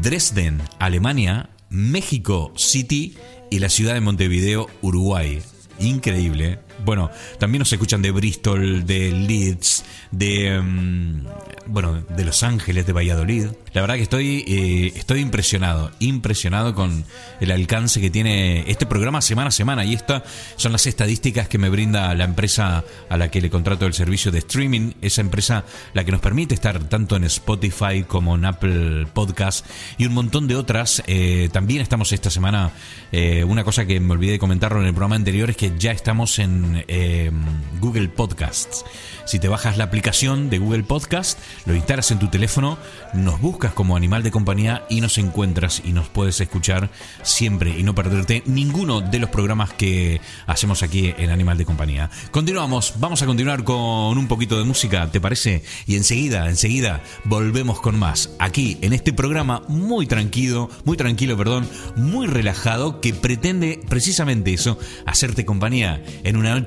Dresden, 0.00 0.62
Alemania, 0.78 1.50
México 1.68 2.50
City 2.56 3.18
y 3.50 3.58
la 3.58 3.68
ciudad 3.68 3.92
de 3.92 4.00
Montevideo, 4.00 4.70
Uruguay. 4.80 5.42
Increíble. 5.78 6.60
Bueno, 6.84 7.10
también 7.38 7.60
nos 7.60 7.72
escuchan 7.72 8.02
de 8.02 8.10
Bristol, 8.10 8.84
de 8.84 9.10
Leeds, 9.10 9.84
de 10.10 10.60
mm, 10.60 11.26
bueno, 11.66 12.02
de 12.08 12.24
Los 12.24 12.42
Ángeles, 12.42 12.86
de 12.86 12.92
Valladolid. 12.92 13.46
La 13.72 13.80
verdad 13.80 13.96
que 13.96 14.02
estoy 14.02 14.44
eh, 14.46 14.92
estoy 14.94 15.20
impresionado, 15.20 15.90
impresionado 15.98 16.74
con 16.74 17.04
el 17.40 17.50
alcance 17.50 18.00
que 18.00 18.10
tiene 18.10 18.70
este 18.70 18.86
programa 18.86 19.20
semana 19.20 19.48
a 19.48 19.50
semana 19.50 19.84
y 19.84 19.94
estas 19.94 20.22
son 20.56 20.72
las 20.72 20.86
estadísticas 20.86 21.48
que 21.48 21.58
me 21.58 21.70
brinda 21.70 22.14
la 22.14 22.24
empresa 22.24 22.84
a 23.08 23.16
la 23.16 23.30
que 23.30 23.40
le 23.40 23.50
contrato 23.50 23.86
el 23.86 23.94
servicio 23.94 24.30
de 24.30 24.38
streaming, 24.40 24.92
esa 25.00 25.22
empresa 25.22 25.64
la 25.94 26.04
que 26.04 26.12
nos 26.12 26.20
permite 26.20 26.54
estar 26.54 26.78
tanto 26.84 27.16
en 27.16 27.24
Spotify 27.24 28.04
como 28.06 28.34
en 28.34 28.44
Apple 28.44 29.06
Podcast 29.12 29.66
y 29.98 30.06
un 30.06 30.14
montón 30.14 30.46
de 30.46 30.56
otras. 30.56 31.02
Eh, 31.06 31.48
también 31.52 31.80
estamos 31.80 32.12
esta 32.12 32.30
semana 32.30 32.72
eh, 33.10 33.42
una 33.44 33.64
cosa 33.64 33.86
que 33.86 33.98
me 34.00 34.12
olvidé 34.12 34.32
de 34.32 34.38
comentarlo 34.38 34.80
en 34.80 34.86
el 34.86 34.92
programa 34.92 35.16
anterior 35.16 35.50
es 35.50 35.56
que 35.56 35.72
ya 35.78 35.92
estamos 35.92 36.38
en 36.38 36.73
Em, 36.88 37.44
Google 37.80 38.08
Podcasts. 38.08 38.84
Si 39.26 39.38
te 39.38 39.48
bajas 39.48 39.76
la 39.76 39.84
aplicación 39.84 40.50
de 40.50 40.58
Google 40.58 40.84
Podcast, 40.84 41.38
lo 41.66 41.74
instalas 41.74 42.10
en 42.10 42.18
tu 42.18 42.28
teléfono, 42.28 42.78
nos 43.14 43.40
buscas 43.40 43.72
como 43.72 43.96
animal 43.96 44.22
de 44.22 44.30
compañía 44.30 44.84
y 44.88 45.00
nos 45.00 45.18
encuentras 45.18 45.82
y 45.84 45.92
nos 45.92 46.08
puedes 46.08 46.40
escuchar 46.40 46.90
siempre 47.22 47.78
y 47.78 47.82
no 47.82 47.94
perderte 47.94 48.42
ninguno 48.46 49.00
de 49.00 49.18
los 49.18 49.30
programas 49.30 49.72
que 49.72 50.20
hacemos 50.46 50.82
aquí 50.82 51.14
en 51.16 51.30
Animal 51.30 51.58
de 51.58 51.64
Compañía. 51.64 52.10
Continuamos, 52.30 52.94
vamos 52.98 53.22
a 53.22 53.26
continuar 53.26 53.64
con 53.64 54.18
un 54.18 54.28
poquito 54.28 54.58
de 54.58 54.64
música, 54.64 55.10
¿te 55.10 55.20
parece? 55.20 55.62
Y 55.86 55.96
enseguida, 55.96 56.48
enseguida 56.48 57.02
volvemos 57.24 57.80
con 57.80 57.98
más 57.98 58.30
aquí 58.38 58.78
en 58.82 58.92
este 58.92 59.12
programa 59.12 59.62
muy 59.68 60.06
tranquilo, 60.06 60.70
muy 60.84 60.96
tranquilo, 60.96 61.36
perdón, 61.36 61.68
muy 61.96 62.26
relajado 62.26 63.00
que 63.00 63.14
pretende 63.14 63.80
precisamente 63.88 64.52
eso, 64.52 64.78
hacerte 65.06 65.44
compañía 65.44 66.02
en 66.24 66.36
una 66.36 66.54
noche, 66.54 66.63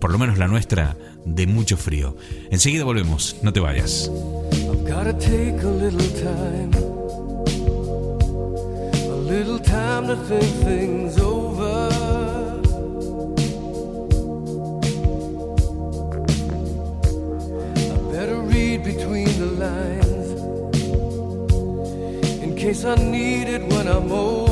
por 0.00 0.10
lo 0.10 0.18
menos 0.18 0.38
la 0.38 0.48
nuestra, 0.48 0.96
de 1.24 1.46
mucho 1.46 1.76
frío. 1.76 2.16
Enseguida 2.50 2.84
volvemos, 2.84 3.36
no 3.42 3.52
te 3.52 3.60
vayas. 3.60 4.10
I 17.90 18.12
better 18.12 18.40
read 18.40 18.82
between 18.84 19.28
the 19.38 19.46
lines 19.56 20.32
in 22.42 22.54
case 22.56 22.84
I 22.84 22.96
need 22.96 23.48
it 23.48 23.62
when 23.72 23.88
I'm. 23.88 24.51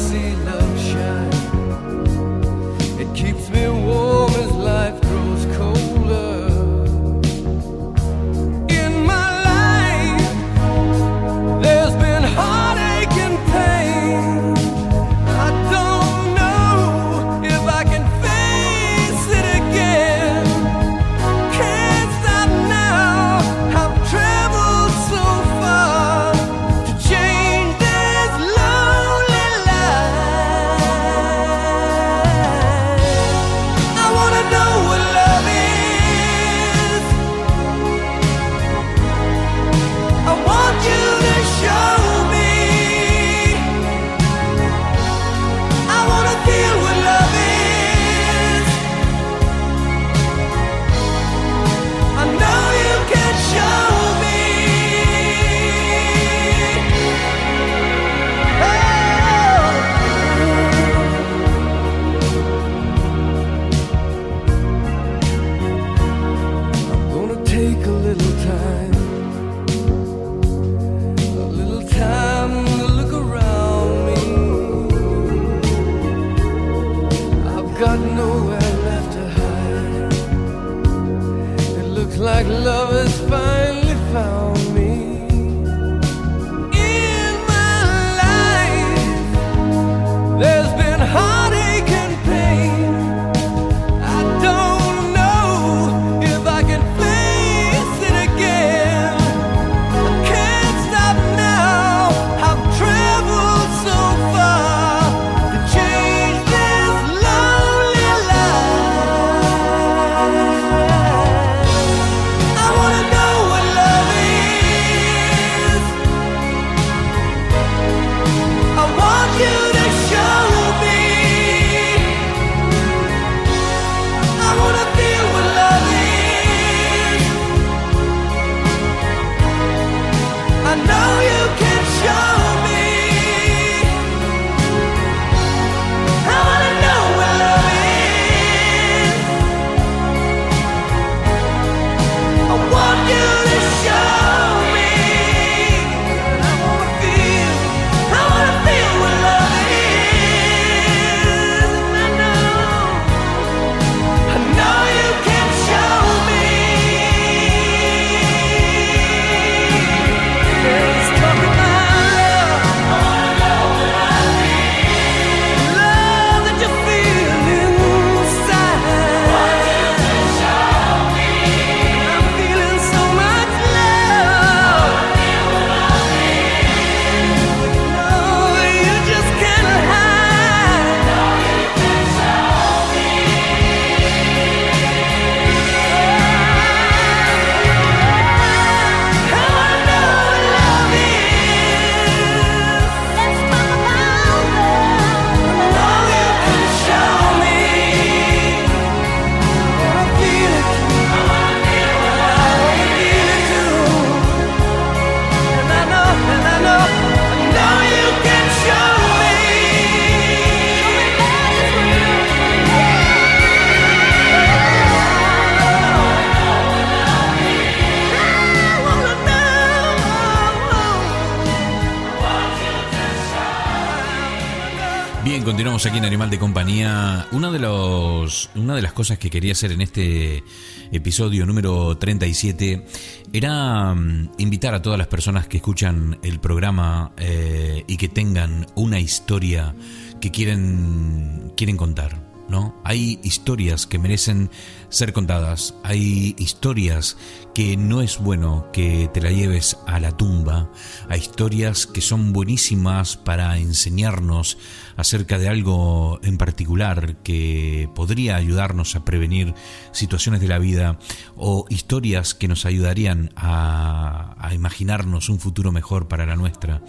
Aquí 225.83 225.97
en 225.97 226.05
Animal 226.05 226.29
de 226.29 226.37
Compañía. 226.37 227.27
Una 227.31 227.49
de, 227.49 227.57
los, 227.57 228.51
una 228.53 228.75
de 228.75 228.83
las 228.83 228.93
cosas 228.93 229.17
que 229.17 229.31
quería 229.31 229.53
hacer 229.53 229.71
en 229.71 229.81
este 229.81 230.43
episodio 230.91 231.43
número 231.43 231.97
37 231.97 232.85
era 233.33 233.95
mm, 233.95 234.33
invitar 234.37 234.75
a 234.75 234.81
todas 234.83 234.99
las 234.99 235.07
personas 235.07 235.47
que 235.47 235.57
escuchan 235.57 236.19
el 236.21 236.39
programa 236.39 237.13
eh, 237.17 237.83
y 237.87 237.97
que 237.97 238.09
tengan 238.09 238.67
una 238.75 238.99
historia 238.99 239.73
que 240.19 240.29
quieren, 240.29 241.51
quieren 241.57 241.77
contar 241.77 242.30
¿no? 242.51 242.75
Hay 242.83 243.19
historias 243.23 243.87
que 243.87 243.97
merecen 243.97 244.51
ser 244.89 245.13
contadas, 245.13 245.73
hay 245.83 246.35
historias 246.37 247.17
que 247.55 247.77
no 247.77 248.01
es 248.01 248.19
bueno 248.19 248.67
que 248.71 249.09
te 249.13 249.21
la 249.21 249.31
lleves 249.31 249.77
a 249.87 249.99
la 249.99 250.15
tumba, 250.15 250.69
hay 251.09 251.21
historias 251.21 251.87
que 251.87 252.01
son 252.01 252.33
buenísimas 252.33 253.15
para 253.17 253.57
enseñarnos 253.57 254.57
acerca 254.97 255.39
de 255.39 255.47
algo 255.47 256.19
en 256.23 256.37
particular 256.37 257.15
que 257.23 257.89
podría 257.95 258.35
ayudarnos 258.35 258.95
a 258.95 259.05
prevenir 259.05 259.55
situaciones 259.93 260.41
de 260.41 260.49
la 260.49 260.59
vida 260.59 260.99
o 261.35 261.65
historias 261.69 262.33
que 262.33 262.49
nos 262.49 262.65
ayudarían 262.65 263.31
a, 263.35 264.35
a 264.37 264.53
imaginarnos 264.53 265.29
un 265.29 265.39
futuro 265.39 265.71
mejor 265.71 266.07
para 266.07 266.25
la 266.25 266.35
nuestra. 266.35 266.81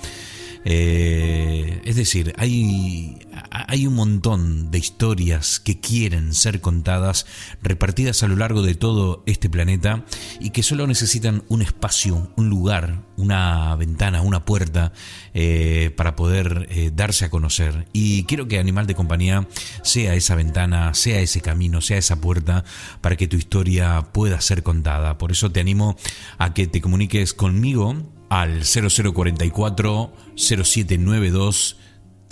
Eh, 0.64 1.80
es 1.84 1.96
decir, 1.96 2.34
hay, 2.38 3.18
hay 3.50 3.86
un 3.86 3.94
montón 3.94 4.70
de 4.70 4.78
historias 4.78 5.58
que 5.60 5.80
quieren 5.80 6.34
ser 6.34 6.60
contadas, 6.60 7.26
repartidas 7.62 8.22
a 8.22 8.28
lo 8.28 8.36
largo 8.36 8.62
de 8.62 8.74
todo 8.74 9.22
este 9.26 9.50
planeta 9.50 10.04
y 10.40 10.50
que 10.50 10.62
solo 10.62 10.86
necesitan 10.86 11.44
un 11.48 11.62
espacio, 11.62 12.30
un 12.36 12.48
lugar, 12.48 13.02
una 13.16 13.74
ventana, 13.76 14.22
una 14.22 14.44
puerta 14.44 14.92
eh, 15.34 15.92
para 15.96 16.16
poder 16.16 16.66
eh, 16.70 16.92
darse 16.94 17.24
a 17.24 17.30
conocer. 17.30 17.86
Y 17.92 18.24
quiero 18.24 18.46
que 18.46 18.58
Animal 18.58 18.86
de 18.86 18.94
Compañía 18.94 19.48
sea 19.82 20.14
esa 20.14 20.34
ventana, 20.34 20.94
sea 20.94 21.20
ese 21.20 21.40
camino, 21.40 21.80
sea 21.80 21.98
esa 21.98 22.20
puerta 22.20 22.64
para 23.00 23.16
que 23.16 23.26
tu 23.28 23.36
historia 23.36 24.08
pueda 24.12 24.40
ser 24.40 24.62
contada. 24.62 25.18
Por 25.18 25.32
eso 25.32 25.50
te 25.50 25.60
animo 25.60 25.96
a 26.38 26.54
que 26.54 26.66
te 26.66 26.80
comuniques 26.80 27.34
conmigo 27.34 28.11
al 28.32 28.64
0044 28.64 30.10
0792 30.36 31.76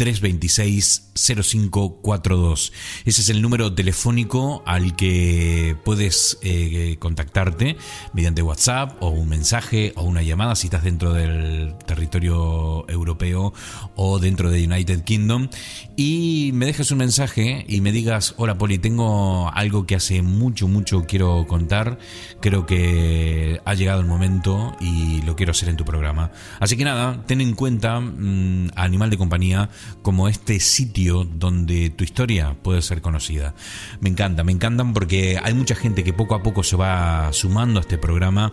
326 0.00 1.10
0542. 1.14 2.72
Ese 3.04 3.20
es 3.20 3.28
el 3.28 3.42
número 3.42 3.74
telefónico 3.74 4.62
al 4.64 4.96
que 4.96 5.76
puedes 5.84 6.38
eh, 6.42 6.96
contactarte 6.98 7.76
mediante 8.14 8.40
WhatsApp 8.40 8.96
o 9.02 9.10
un 9.10 9.28
mensaje 9.28 9.92
o 9.96 10.04
una 10.04 10.22
llamada 10.22 10.56
si 10.56 10.68
estás 10.68 10.84
dentro 10.84 11.12
del 11.12 11.74
territorio 11.86 12.88
europeo 12.88 13.52
o 13.94 14.18
dentro 14.18 14.50
de 14.50 14.64
United 14.64 15.04
Kingdom 15.04 15.48
y 15.96 16.52
me 16.54 16.64
dejas 16.64 16.90
un 16.90 16.98
mensaje 16.98 17.66
y 17.68 17.82
me 17.82 17.92
digas, 17.92 18.34
hola 18.38 18.56
Poli, 18.56 18.78
tengo 18.78 19.50
algo 19.52 19.84
que 19.86 19.96
hace 19.96 20.22
mucho, 20.22 20.66
mucho 20.66 21.04
quiero 21.06 21.46
contar, 21.46 21.98
creo 22.40 22.64
que 22.64 23.60
ha 23.66 23.74
llegado 23.74 24.00
el 24.00 24.06
momento 24.06 24.74
y 24.80 25.20
lo 25.22 25.36
quiero 25.36 25.52
hacer 25.52 25.68
en 25.68 25.76
tu 25.76 25.84
programa. 25.84 26.30
Así 26.58 26.78
que 26.78 26.84
nada, 26.84 27.22
ten 27.26 27.42
en 27.42 27.54
cuenta 27.54 28.00
mm, 28.00 28.70
Animal 28.76 29.10
de 29.10 29.18
Compañía 29.18 29.68
como 30.02 30.28
este 30.28 30.60
sitio 30.60 31.24
donde 31.24 31.90
tu 31.90 32.04
historia 32.04 32.56
puede 32.62 32.82
ser 32.82 33.00
conocida. 33.00 33.54
Me 34.00 34.08
encanta, 34.08 34.44
me 34.44 34.52
encantan 34.52 34.92
porque 34.92 35.38
hay 35.42 35.54
mucha 35.54 35.74
gente 35.74 36.04
que 36.04 36.12
poco 36.12 36.34
a 36.34 36.42
poco 36.42 36.62
se 36.62 36.76
va 36.76 37.32
sumando 37.32 37.80
a 37.80 37.82
este 37.82 37.98
programa, 37.98 38.52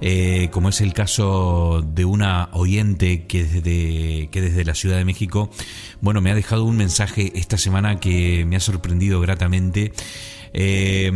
eh, 0.00 0.48
como 0.52 0.68
es 0.68 0.80
el 0.80 0.92
caso 0.92 1.82
de 1.86 2.04
una 2.04 2.48
oyente 2.52 3.26
que 3.26 3.44
desde, 3.44 4.28
que 4.30 4.40
desde 4.40 4.64
la 4.64 4.74
Ciudad 4.74 4.96
de 4.96 5.04
México, 5.04 5.50
bueno, 6.00 6.20
me 6.20 6.30
ha 6.30 6.34
dejado 6.34 6.64
un 6.64 6.76
mensaje 6.76 7.32
esta 7.34 7.58
semana 7.58 8.00
que 8.00 8.44
me 8.46 8.56
ha 8.56 8.60
sorprendido 8.60 9.20
gratamente. 9.20 9.92
Eh, 10.52 11.12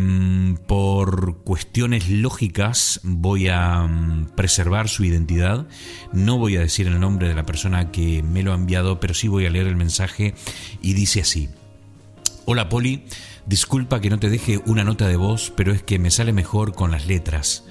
por 0.67 1.43
cuestiones 1.43 2.09
lógicas 2.09 3.01
voy 3.03 3.49
a 3.49 3.83
mm, 3.83 4.31
preservar 4.35 4.89
su 4.89 5.05
identidad. 5.05 5.67
No 6.13 6.39
voy 6.39 6.57
a 6.57 6.61
decir 6.61 6.87
el 6.87 7.01
nombre 7.01 7.29
de 7.29 7.35
la 7.35 7.47
persona 7.47 7.91
que 7.91 8.23
me 8.23 8.43
lo 8.43 8.53
ha 8.53 8.57
enviado, 8.57 9.01
pero 9.01 9.15
sí 9.15 9.29
voy 9.29 9.47
a 9.47 9.51
leer 9.51 9.67
el 9.67 9.77
mensaje 9.77 10.35
y 10.81 10.95
dice 10.95 11.21
así. 11.21 11.49
Hola 12.45 12.69
Poli, 12.69 13.05
disculpa 13.47 14.01
que 14.01 14.11
no 14.11 14.19
te 14.19 14.29
deje 14.29 14.61
una 14.67 14.85
nota 14.85 15.07
de 15.07 15.17
voz, 15.17 15.53
pero 15.57 15.73
es 15.73 15.83
que 15.83 15.99
me 15.99 16.11
sale 16.11 16.33
mejor 16.33 16.75
con 16.75 16.91
las 16.91 17.07
letras. 17.07 17.65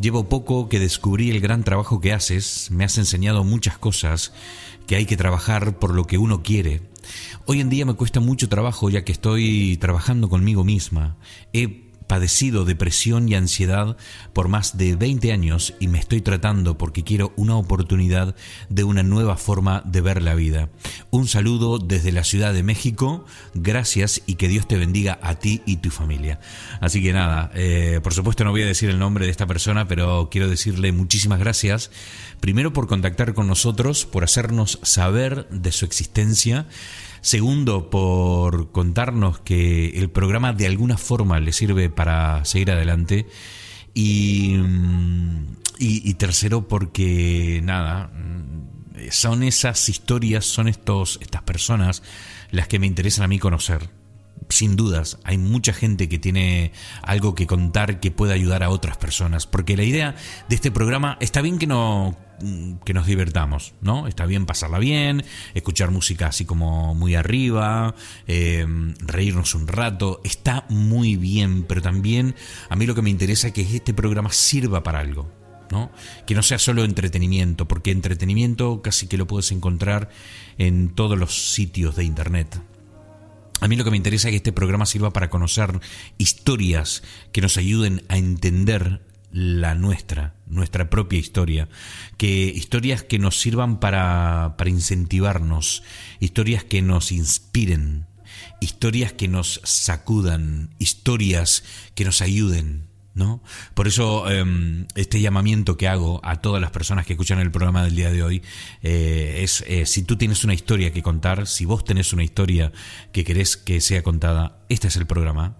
Llevo 0.00 0.28
poco 0.28 0.68
que 0.68 0.78
descubrí 0.78 1.30
el 1.30 1.40
gran 1.40 1.64
trabajo 1.64 2.00
que 2.00 2.12
haces, 2.12 2.70
me 2.70 2.84
has 2.84 2.98
enseñado 2.98 3.44
muchas 3.44 3.78
cosas, 3.78 4.32
que 4.86 4.96
hay 4.96 5.06
que 5.06 5.16
trabajar 5.16 5.78
por 5.78 5.94
lo 5.94 6.06
que 6.06 6.18
uno 6.18 6.42
quiere, 6.42 6.80
Hoy 7.46 7.60
en 7.60 7.68
día 7.68 7.84
me 7.84 7.94
cuesta 7.94 8.20
mucho 8.20 8.48
trabajo 8.48 8.90
ya 8.90 9.04
que 9.04 9.12
estoy 9.12 9.76
trabajando 9.80 10.28
conmigo 10.28 10.64
misma. 10.64 11.16
He 11.52 11.91
padecido 12.06 12.64
depresión 12.64 13.28
y 13.28 13.34
ansiedad 13.34 13.96
por 14.32 14.48
más 14.48 14.76
de 14.76 14.96
20 14.96 15.32
años 15.32 15.74
y 15.80 15.88
me 15.88 15.98
estoy 15.98 16.20
tratando 16.20 16.78
porque 16.78 17.04
quiero 17.04 17.32
una 17.36 17.56
oportunidad 17.56 18.34
de 18.68 18.84
una 18.84 19.02
nueva 19.02 19.36
forma 19.36 19.82
de 19.84 20.00
ver 20.00 20.22
la 20.22 20.34
vida. 20.34 20.68
Un 21.10 21.28
saludo 21.28 21.78
desde 21.78 22.12
la 22.12 22.24
Ciudad 22.24 22.52
de 22.52 22.62
México, 22.62 23.24
gracias 23.54 24.22
y 24.26 24.34
que 24.34 24.48
Dios 24.48 24.66
te 24.66 24.78
bendiga 24.78 25.18
a 25.22 25.36
ti 25.36 25.62
y 25.66 25.76
tu 25.76 25.90
familia. 25.90 26.40
Así 26.80 27.02
que 27.02 27.12
nada, 27.12 27.50
eh, 27.54 28.00
por 28.02 28.14
supuesto 28.14 28.44
no 28.44 28.50
voy 28.50 28.62
a 28.62 28.66
decir 28.66 28.90
el 28.90 28.98
nombre 28.98 29.24
de 29.24 29.30
esta 29.30 29.46
persona, 29.46 29.86
pero 29.88 30.28
quiero 30.30 30.48
decirle 30.48 30.92
muchísimas 30.92 31.38
gracias, 31.38 31.90
primero 32.40 32.72
por 32.72 32.86
contactar 32.86 33.34
con 33.34 33.46
nosotros, 33.46 34.06
por 34.06 34.24
hacernos 34.24 34.78
saber 34.82 35.48
de 35.50 35.72
su 35.72 35.84
existencia, 35.84 36.66
Segundo, 37.22 37.88
por 37.88 38.72
contarnos 38.72 39.38
que 39.38 39.90
el 39.90 40.10
programa 40.10 40.52
de 40.52 40.66
alguna 40.66 40.98
forma 40.98 41.38
le 41.38 41.52
sirve 41.52 41.88
para 41.88 42.44
seguir 42.44 42.72
adelante. 42.72 43.28
Y, 43.94 44.56
mm, 44.58 45.56
y, 45.78 46.14
tercero, 46.14 46.66
porque 46.66 47.60
nada, 47.62 48.08
mm, 48.08 49.10
son 49.10 49.44
esas 49.44 49.88
historias, 49.88 50.44
son 50.44 50.66
estos, 50.66 51.20
estas 51.22 51.42
personas 51.42 52.02
las 52.50 52.66
que 52.66 52.80
me 52.80 52.88
interesan 52.88 53.24
a 53.24 53.28
mí 53.28 53.38
conocer. 53.38 53.88
Sin 54.52 54.76
dudas, 54.76 55.18
hay 55.24 55.38
mucha 55.38 55.72
gente 55.72 56.08
que 56.08 56.18
tiene 56.18 56.72
algo 57.02 57.34
que 57.34 57.46
contar 57.46 58.00
que 58.00 58.10
puede 58.10 58.34
ayudar 58.34 58.62
a 58.62 58.70
otras 58.70 58.96
personas. 58.96 59.46
Porque 59.46 59.76
la 59.76 59.84
idea 59.84 60.14
de 60.48 60.54
este 60.54 60.70
programa 60.70 61.16
está 61.20 61.40
bien 61.40 61.58
que 61.58 61.66
no 61.66 62.16
Mm, 62.42 62.78
que 62.84 62.92
nos 62.92 63.06
divertamos, 63.06 63.74
¿no? 63.80 64.08
Está 64.08 64.26
bien 64.26 64.46
pasarla 64.46 64.80
bien, 64.80 65.24
escuchar 65.54 65.92
música 65.92 66.26
así 66.26 66.44
como 66.44 66.92
muy 66.92 67.14
arriba, 67.14 67.94
eh, 68.26 68.66
reírnos 68.98 69.54
un 69.54 69.68
rato, 69.68 70.20
está 70.24 70.66
muy 70.68 71.16
bien, 71.16 71.62
pero 71.62 71.82
también 71.82 72.34
a 72.68 72.74
mí 72.74 72.84
lo 72.84 72.96
que 72.96 73.02
me 73.02 73.10
interesa 73.10 73.48
es 73.48 73.52
que 73.52 73.60
este 73.62 73.94
programa 73.94 74.32
sirva 74.32 74.82
para 74.82 74.98
algo, 74.98 75.30
¿no? 75.70 75.92
Que 76.26 76.34
no 76.34 76.42
sea 76.42 76.58
solo 76.58 76.82
entretenimiento, 76.82 77.68
porque 77.68 77.92
entretenimiento 77.92 78.82
casi 78.82 79.06
que 79.06 79.18
lo 79.18 79.28
puedes 79.28 79.52
encontrar 79.52 80.10
en 80.58 80.88
todos 80.88 81.16
los 81.16 81.52
sitios 81.52 81.94
de 81.94 82.04
internet. 82.04 82.60
A 83.62 83.68
mí 83.68 83.76
lo 83.76 83.84
que 83.84 83.92
me 83.92 83.96
interesa 83.96 84.26
es 84.26 84.32
que 84.32 84.38
este 84.38 84.52
programa 84.52 84.86
sirva 84.86 85.12
para 85.12 85.30
conocer 85.30 85.78
historias 86.18 87.04
que 87.30 87.40
nos 87.40 87.56
ayuden 87.58 88.04
a 88.08 88.16
entender 88.18 89.06
la 89.30 89.76
nuestra, 89.76 90.34
nuestra 90.46 90.90
propia 90.90 91.20
historia, 91.20 91.68
que 92.16 92.46
historias 92.46 93.04
que 93.04 93.20
nos 93.20 93.38
sirvan 93.38 93.78
para, 93.78 94.56
para 94.58 94.68
incentivarnos, 94.68 95.84
historias 96.18 96.64
que 96.64 96.82
nos 96.82 97.12
inspiren, 97.12 98.08
historias 98.60 99.12
que 99.12 99.28
nos 99.28 99.60
sacudan, 99.62 100.74
historias 100.80 101.62
que 101.94 102.04
nos 102.04 102.20
ayuden. 102.20 102.88
¿No? 103.14 103.42
Por 103.74 103.88
eso 103.88 104.30
em, 104.30 104.86
este 104.94 105.20
llamamiento 105.20 105.76
que 105.76 105.86
hago 105.86 106.20
a 106.24 106.36
todas 106.36 106.62
las 106.62 106.70
personas 106.70 107.04
que 107.04 107.12
escuchan 107.12 107.40
el 107.40 107.50
programa 107.50 107.84
del 107.84 107.94
día 107.94 108.10
de 108.10 108.22
hoy 108.22 108.42
eh, 108.80 109.40
es 109.42 109.62
eh, 109.66 109.84
si 109.84 110.02
tú 110.02 110.16
tienes 110.16 110.44
una 110.44 110.54
historia 110.54 110.94
que 110.94 111.02
contar, 111.02 111.46
si 111.46 111.66
vos 111.66 111.84
tenés 111.84 112.14
una 112.14 112.24
historia 112.24 112.72
que 113.12 113.22
querés 113.22 113.58
que 113.58 113.82
sea 113.82 114.02
contada, 114.02 114.64
este 114.70 114.88
es 114.88 114.96
el 114.96 115.06
programa, 115.06 115.58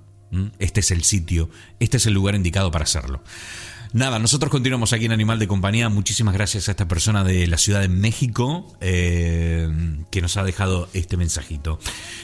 este 0.59 0.81
es 0.81 0.91
el 0.93 1.05
sitio, 1.05 1.51
este 1.79 1.99
es 1.99 2.07
el 2.07 2.15
lugar 2.15 2.35
indicado 2.35 2.71
para 2.71 2.85
hacerlo. 2.85 3.23
Nada, 3.95 4.19
nosotros 4.19 4.51
continuamos 4.51 4.95
aquí 4.95 5.05
en 5.05 5.13
Animal 5.13 5.39
de 5.39 5.47
Compañía. 5.47 5.91
Muchísimas 5.91 6.33
gracias 6.33 6.67
a 6.67 6.71
esta 6.71 6.89
persona 6.89 7.25
de 7.25 7.47
la 7.47 7.59
Ciudad 7.59 7.83
de 7.83 7.89
México 7.89 8.67
eh, 8.81 9.69
que 10.11 10.23
nos 10.23 10.39
ha 10.39 10.45
dejado 10.45 10.89
este 10.95 11.19
mensajito. 11.19 11.79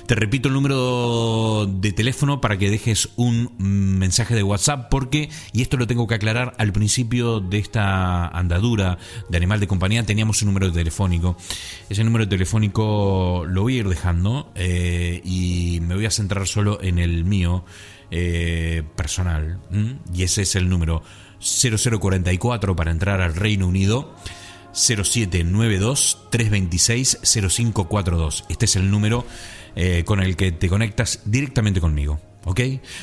Te 0.06 0.14
repito 0.14 0.48
el 0.48 0.54
número 0.54 1.66
de 1.66 1.92
teléfono 1.92 2.40
para 2.40 2.56
que 2.56 2.70
dejes 2.70 3.10
un 3.16 3.52
mensaje 3.58 4.34
de 4.34 4.42
WhatsApp 4.42 4.88
porque, 4.90 5.28
y 5.52 5.60
esto 5.60 5.76
lo 5.76 5.86
tengo 5.86 6.06
que 6.06 6.14
aclarar, 6.14 6.54
al 6.56 6.72
principio 6.72 7.40
de 7.40 7.58
esta 7.58 8.28
andadura 8.28 8.96
de 9.28 9.36
Animal 9.36 9.60
de 9.60 9.66
Compañía 9.66 10.06
teníamos 10.06 10.40
un 10.40 10.48
número 10.48 10.72
telefónico. 10.72 11.36
Ese 11.90 12.02
número 12.02 12.26
telefónico 12.26 13.44
lo 13.46 13.60
voy 13.60 13.76
a 13.76 13.80
ir 13.80 13.88
dejando 13.90 14.50
eh, 14.54 15.20
y 15.22 15.80
me 15.82 15.96
voy 15.96 16.06
a 16.06 16.10
centrar 16.10 16.46
solo 16.46 16.82
en 16.82 16.98
el 16.98 17.26
mío 17.26 17.66
eh, 18.10 18.84
personal. 18.96 19.60
Y 20.14 20.22
ese 20.22 20.40
es 20.40 20.56
el 20.56 20.70
número 20.70 21.02
0044 21.40 22.76
para 22.76 22.90
entrar 22.90 23.20
al 23.20 23.34
Reino 23.34 23.66
Unido. 23.66 24.14
0792 24.72 26.28
326 26.30 27.18
0542. 27.22 28.44
Este 28.48 28.64
es 28.66 28.76
el 28.76 28.90
número 28.90 29.26
eh, 29.76 30.02
con 30.04 30.20
el 30.20 30.36
que 30.36 30.52
te 30.52 30.68
conectas 30.68 31.20
directamente 31.24 31.80
conmigo. 31.80 32.20
¿Ok? 32.44 32.60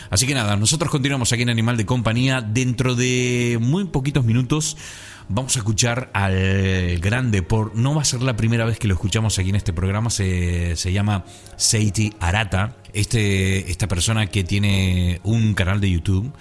Así 0.10 0.26
que 0.26 0.34
nada, 0.34 0.56
nosotros 0.56 0.90
continuamos 0.90 1.32
aquí 1.32 1.44
en 1.44 1.50
Animal 1.50 1.78
de 1.78 1.86
Compañía. 1.86 2.42
Dentro 2.42 2.96
de 2.96 3.58
muy 3.62 3.86
poquitos 3.86 4.26
minutos 4.26 4.78
vamos 5.28 5.56
a 5.56 5.60
escuchar 5.60 6.10
al 6.14 7.00
grande 7.00 7.42
por 7.42 7.76
no 7.76 7.96
va 7.96 8.02
a 8.02 8.06
ser 8.06 8.22
la 8.22 8.36
primera 8.36 8.64
vez 8.66 8.78
que 8.78 8.88
lo 8.88 8.94
escuchamos 8.94 9.40
aquí 9.40 9.50
en 9.50 9.56
este 9.56 9.74
programa 9.74 10.12
se, 10.12 10.76
se 10.76 10.94
llama 10.94 11.26
Seiti 11.56 12.14
Arata 12.20 12.76
este, 12.94 13.72
esta 13.72 13.88
persona 13.88 14.28
que 14.28 14.44
tiene 14.44 15.20
un 15.24 15.56
canal 15.56 15.82
de 15.82 15.90
YouTube 15.90 16.32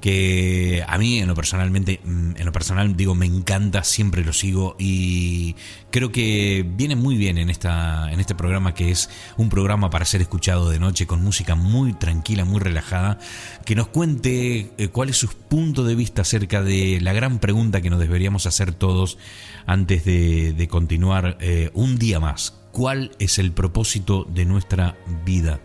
que 0.00 0.84
a 0.86 0.96
mí 0.96 1.18
en 1.18 1.26
lo 1.26 1.34
personalmente 1.34 2.00
mm, 2.04 2.36
en 2.36 2.44
lo 2.44 2.52
personal 2.52 2.96
digo 2.96 3.14
me 3.14 3.26
encanta 3.26 3.82
siempre 3.82 4.24
lo 4.24 4.32
sigo 4.32 4.76
y 4.78 5.56
creo 5.90 6.12
que 6.12 6.64
viene 6.76 6.94
muy 6.94 7.16
bien 7.16 7.36
en 7.38 7.50
esta 7.50 8.10
en 8.12 8.20
este 8.20 8.34
programa 8.34 8.74
que 8.74 8.90
es 8.90 9.10
un 9.36 9.48
programa 9.48 9.90
para 9.90 10.04
ser 10.04 10.20
escuchado 10.20 10.70
de 10.70 10.78
noche 10.78 11.06
con 11.06 11.22
música 11.22 11.56
muy 11.56 11.94
tranquila 11.94 12.44
muy 12.44 12.60
relajada 12.60 13.18
que 13.64 13.74
nos 13.74 13.88
cuente 13.88 14.70
eh, 14.78 14.88
cuál 14.88 15.08
es 15.08 15.16
su 15.16 15.28
punto 15.28 15.84
de 15.84 15.96
vista 15.96 16.22
acerca 16.22 16.62
de 16.62 17.00
la 17.00 17.12
gran 17.12 17.38
pregunta 17.40 17.80
que 17.80 17.90
nos 17.90 17.98
deberíamos 17.98 18.46
hacer 18.46 18.72
todos 18.72 19.18
antes 19.66 20.04
de, 20.04 20.68
continuar 20.70 21.38
eh, 21.40 21.70
un 21.74 21.98
día 21.98 22.20
más. 22.20 22.54
Cuál 22.72 23.12
es 23.18 23.38
el 23.38 23.52
propósito 23.52 24.24
de 24.24 24.44
nuestra 24.44 24.96
vida 25.24 25.60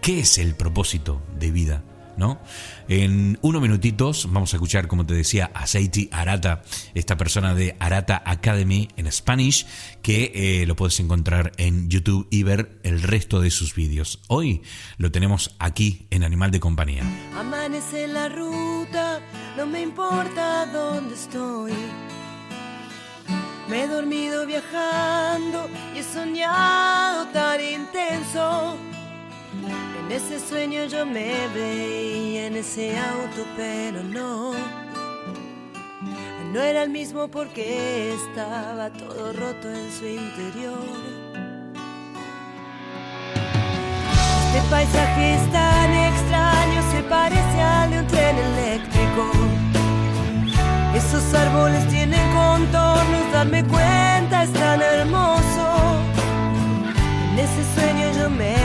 qué 0.00 0.20
es 0.20 0.38
el 0.38 0.54
propósito 0.54 1.20
de 1.38 1.50
vida 1.50 1.82
En 2.88 3.38
unos 3.42 3.62
minutitos 3.62 4.28
vamos 4.30 4.52
a 4.52 4.56
escuchar, 4.56 4.88
como 4.88 5.06
te 5.06 5.14
decía, 5.14 5.50
a 5.54 5.66
Seiti 5.66 6.08
Arata, 6.12 6.62
esta 6.94 7.16
persona 7.16 7.54
de 7.54 7.76
Arata 7.78 8.22
Academy 8.24 8.88
en 8.96 9.10
Spanish, 9.12 9.66
que 10.02 10.32
eh, 10.34 10.66
lo 10.66 10.74
puedes 10.74 10.98
encontrar 11.00 11.52
en 11.58 11.88
YouTube 11.88 12.26
y 12.30 12.42
ver 12.42 12.80
el 12.82 13.02
resto 13.02 13.40
de 13.40 13.50
sus 13.50 13.74
vídeos. 13.74 14.20
Hoy 14.28 14.62
lo 14.96 15.12
tenemos 15.12 15.54
aquí 15.58 16.06
en 16.10 16.24
Animal 16.24 16.50
de 16.50 16.60
Compañía. 16.60 17.04
Amanece 17.36 18.08
la 18.08 18.28
ruta, 18.28 19.20
no 19.56 19.66
me 19.66 19.82
importa 19.82 20.66
dónde 20.66 21.14
estoy. 21.14 21.72
Me 23.68 23.82
he 23.82 23.86
dormido 23.86 24.46
viajando 24.46 25.68
y 25.94 25.98
he 25.98 26.02
soñado 26.02 27.26
tan 27.26 27.60
intenso 27.60 28.78
en 29.66 30.12
ese 30.12 30.40
sueño 30.40 30.84
yo 30.86 31.04
me 31.04 31.48
veía 31.54 32.46
en 32.46 32.56
ese 32.56 32.98
auto, 32.98 33.44
pero 33.56 34.02
no. 34.02 34.52
No 36.52 36.60
era 36.62 36.82
el 36.82 36.90
mismo 36.90 37.28
porque 37.28 38.14
estaba 38.14 38.90
todo 38.90 39.32
roto 39.34 39.68
en 39.68 39.92
su 39.92 40.06
interior. 40.06 41.18
Este 44.46 44.70
paisaje 44.70 45.34
es 45.34 45.52
tan 45.52 45.92
extraño, 45.92 46.82
se 46.90 47.02
parece 47.02 47.60
al 47.60 47.90
de 47.90 47.98
un 48.00 48.06
tren 48.06 48.36
eléctrico. 48.38 49.30
Esos 50.94 51.34
árboles 51.34 51.86
tienen 51.88 52.20
contornos, 52.32 53.32
darme 53.32 53.62
cuenta 53.64 54.44
es 54.44 54.52
tan 54.54 54.80
hermoso. 54.80 56.00
En 57.32 57.38
ese 57.38 57.62
sueño 57.74 58.10
yo 58.18 58.30
me 58.30 58.57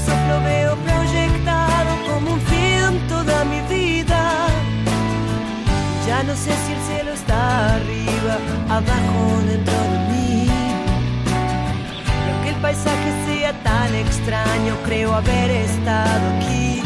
Un 0.00 0.06
soplo 0.06 0.40
veo 0.44 0.76
proyectado 0.76 1.90
como 2.08 2.32
un 2.32 2.40
film 2.40 2.98
toda 3.08 3.44
mi 3.44 3.60
vida. 3.68 4.46
Ya 6.06 6.22
no 6.22 6.34
sé 6.34 6.52
si 6.64 6.72
el 6.72 6.80
cielo 6.88 7.12
está 7.12 7.74
arriba, 7.74 8.38
abajo, 8.68 9.42
dentro 9.46 9.74
de 9.74 9.98
mí. 10.08 10.48
Y 12.26 12.30
aunque 12.32 12.48
el 12.50 12.56
paisaje 12.56 13.10
sea 13.26 13.52
tan 13.62 13.94
extraño, 13.94 14.74
creo 14.86 15.14
haber 15.14 15.50
estado 15.50 16.26
aquí. 16.38 16.79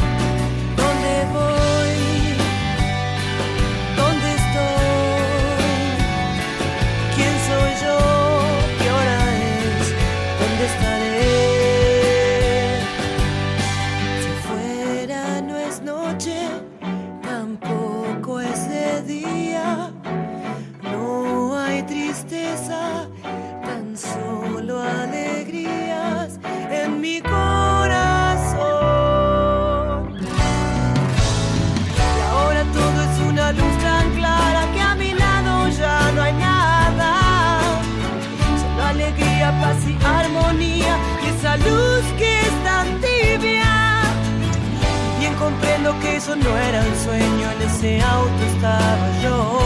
Eso 46.25 46.37
no 46.37 46.57
era 46.57 46.81
un 46.81 46.97
sueño, 47.05 47.51
en 47.53 47.69
ese 47.69 48.01
auto 48.01 48.45
estaba 48.57 49.21
yo. 49.23 49.59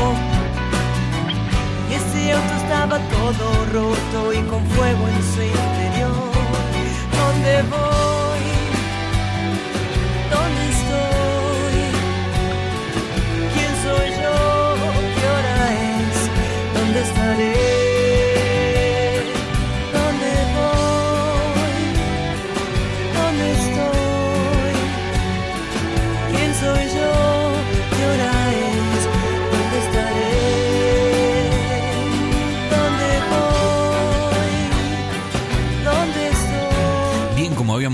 Y 1.88 1.94
ese 1.94 2.32
auto 2.32 2.54
estaba 2.62 2.98
todo 2.98 3.66
roto 3.72 4.32
y 4.32 4.42
con 4.42 4.66
fuego 4.66 5.06
en 5.06 5.22
su 5.34 5.42
interior. 5.42 6.32
¿Dónde 7.16 7.62
voy? 7.70 8.07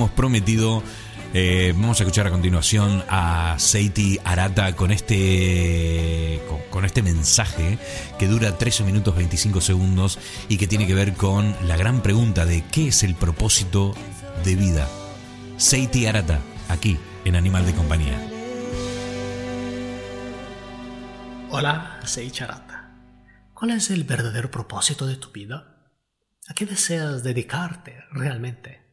Habíamos 0.05 0.11
prometido, 0.11 0.83
eh, 1.33 1.73
vamos 1.75 1.99
a 1.99 2.03
escuchar 2.03 2.27
a 2.27 2.31
continuación 2.31 3.03
a 3.09 3.57
Seiti 3.59 4.19
Arata 4.23 4.77
con 4.77 4.91
este, 4.91 6.43
con, 6.71 6.85
este 6.85 7.03
mensaje 7.03 7.79
que 8.19 8.27
dura 8.27 8.59
13 8.59 8.85
minutos 8.85 9.17
25 9.17 9.61
segundos 9.63 10.19
y 10.49 10.59
que 10.59 10.67
tiene 10.67 10.87
que 10.87 10.95
ver 10.95 11.15
con 11.15 11.57
la 11.67 11.77
gran 11.77 12.03
pregunta 12.03 12.45
de 12.45 12.63
qué 12.71 12.89
es 12.89 13.03
el 13.03 13.15
propósito 13.15 13.95
de 14.45 14.57
vida. 14.57 14.89
Seiti 15.57 16.07
Arata, 16.07 16.41
aquí 16.69 16.99
en 17.25 17.37
Animal 17.37 17.65
de 17.65 17.73
Compañía. 17.73 18.31
Hola, 21.51 22.01
soy 22.05 22.31
Charata. 22.31 22.91
¿Cuál 23.55 23.71
es 23.71 23.91
el 23.91 24.05
verdadero 24.05 24.51
propósito 24.51 25.07
de 25.07 25.17
tu 25.17 25.31
vida? 25.31 25.89
¿A 26.47 26.55
qué 26.55 26.67
deseas 26.67 27.23
dedicarte 27.23 28.05
realmente? 28.11 28.84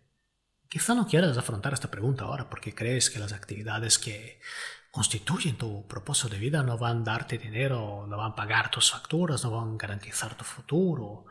Quizá 0.72 0.96
no 0.96 1.06
quieras 1.06 1.38
afrontar 1.38 1.74
esta 1.74 1.92
pregunta 1.92 2.24
ahora 2.24 2.50
porque 2.50 2.74
crees 2.74 3.10
que 3.10 3.20
las 3.20 3.34
actividades 3.34 4.00
que 4.00 4.40
constituyen 4.90 5.58
tu 5.58 5.86
propósito 5.86 6.30
de 6.30 6.40
vida 6.40 6.64
no 6.64 6.78
van 6.78 7.02
a 7.02 7.04
darte 7.04 7.38
dinero, 7.38 8.08
no 8.08 8.16
van 8.16 8.32
a 8.32 8.36
pagar 8.36 8.72
tus 8.72 8.90
facturas, 8.90 9.44
no 9.44 9.52
van 9.52 9.74
a 9.74 9.78
garantizar 9.78 10.34
tu 10.38 10.46
futuro. 10.46 11.26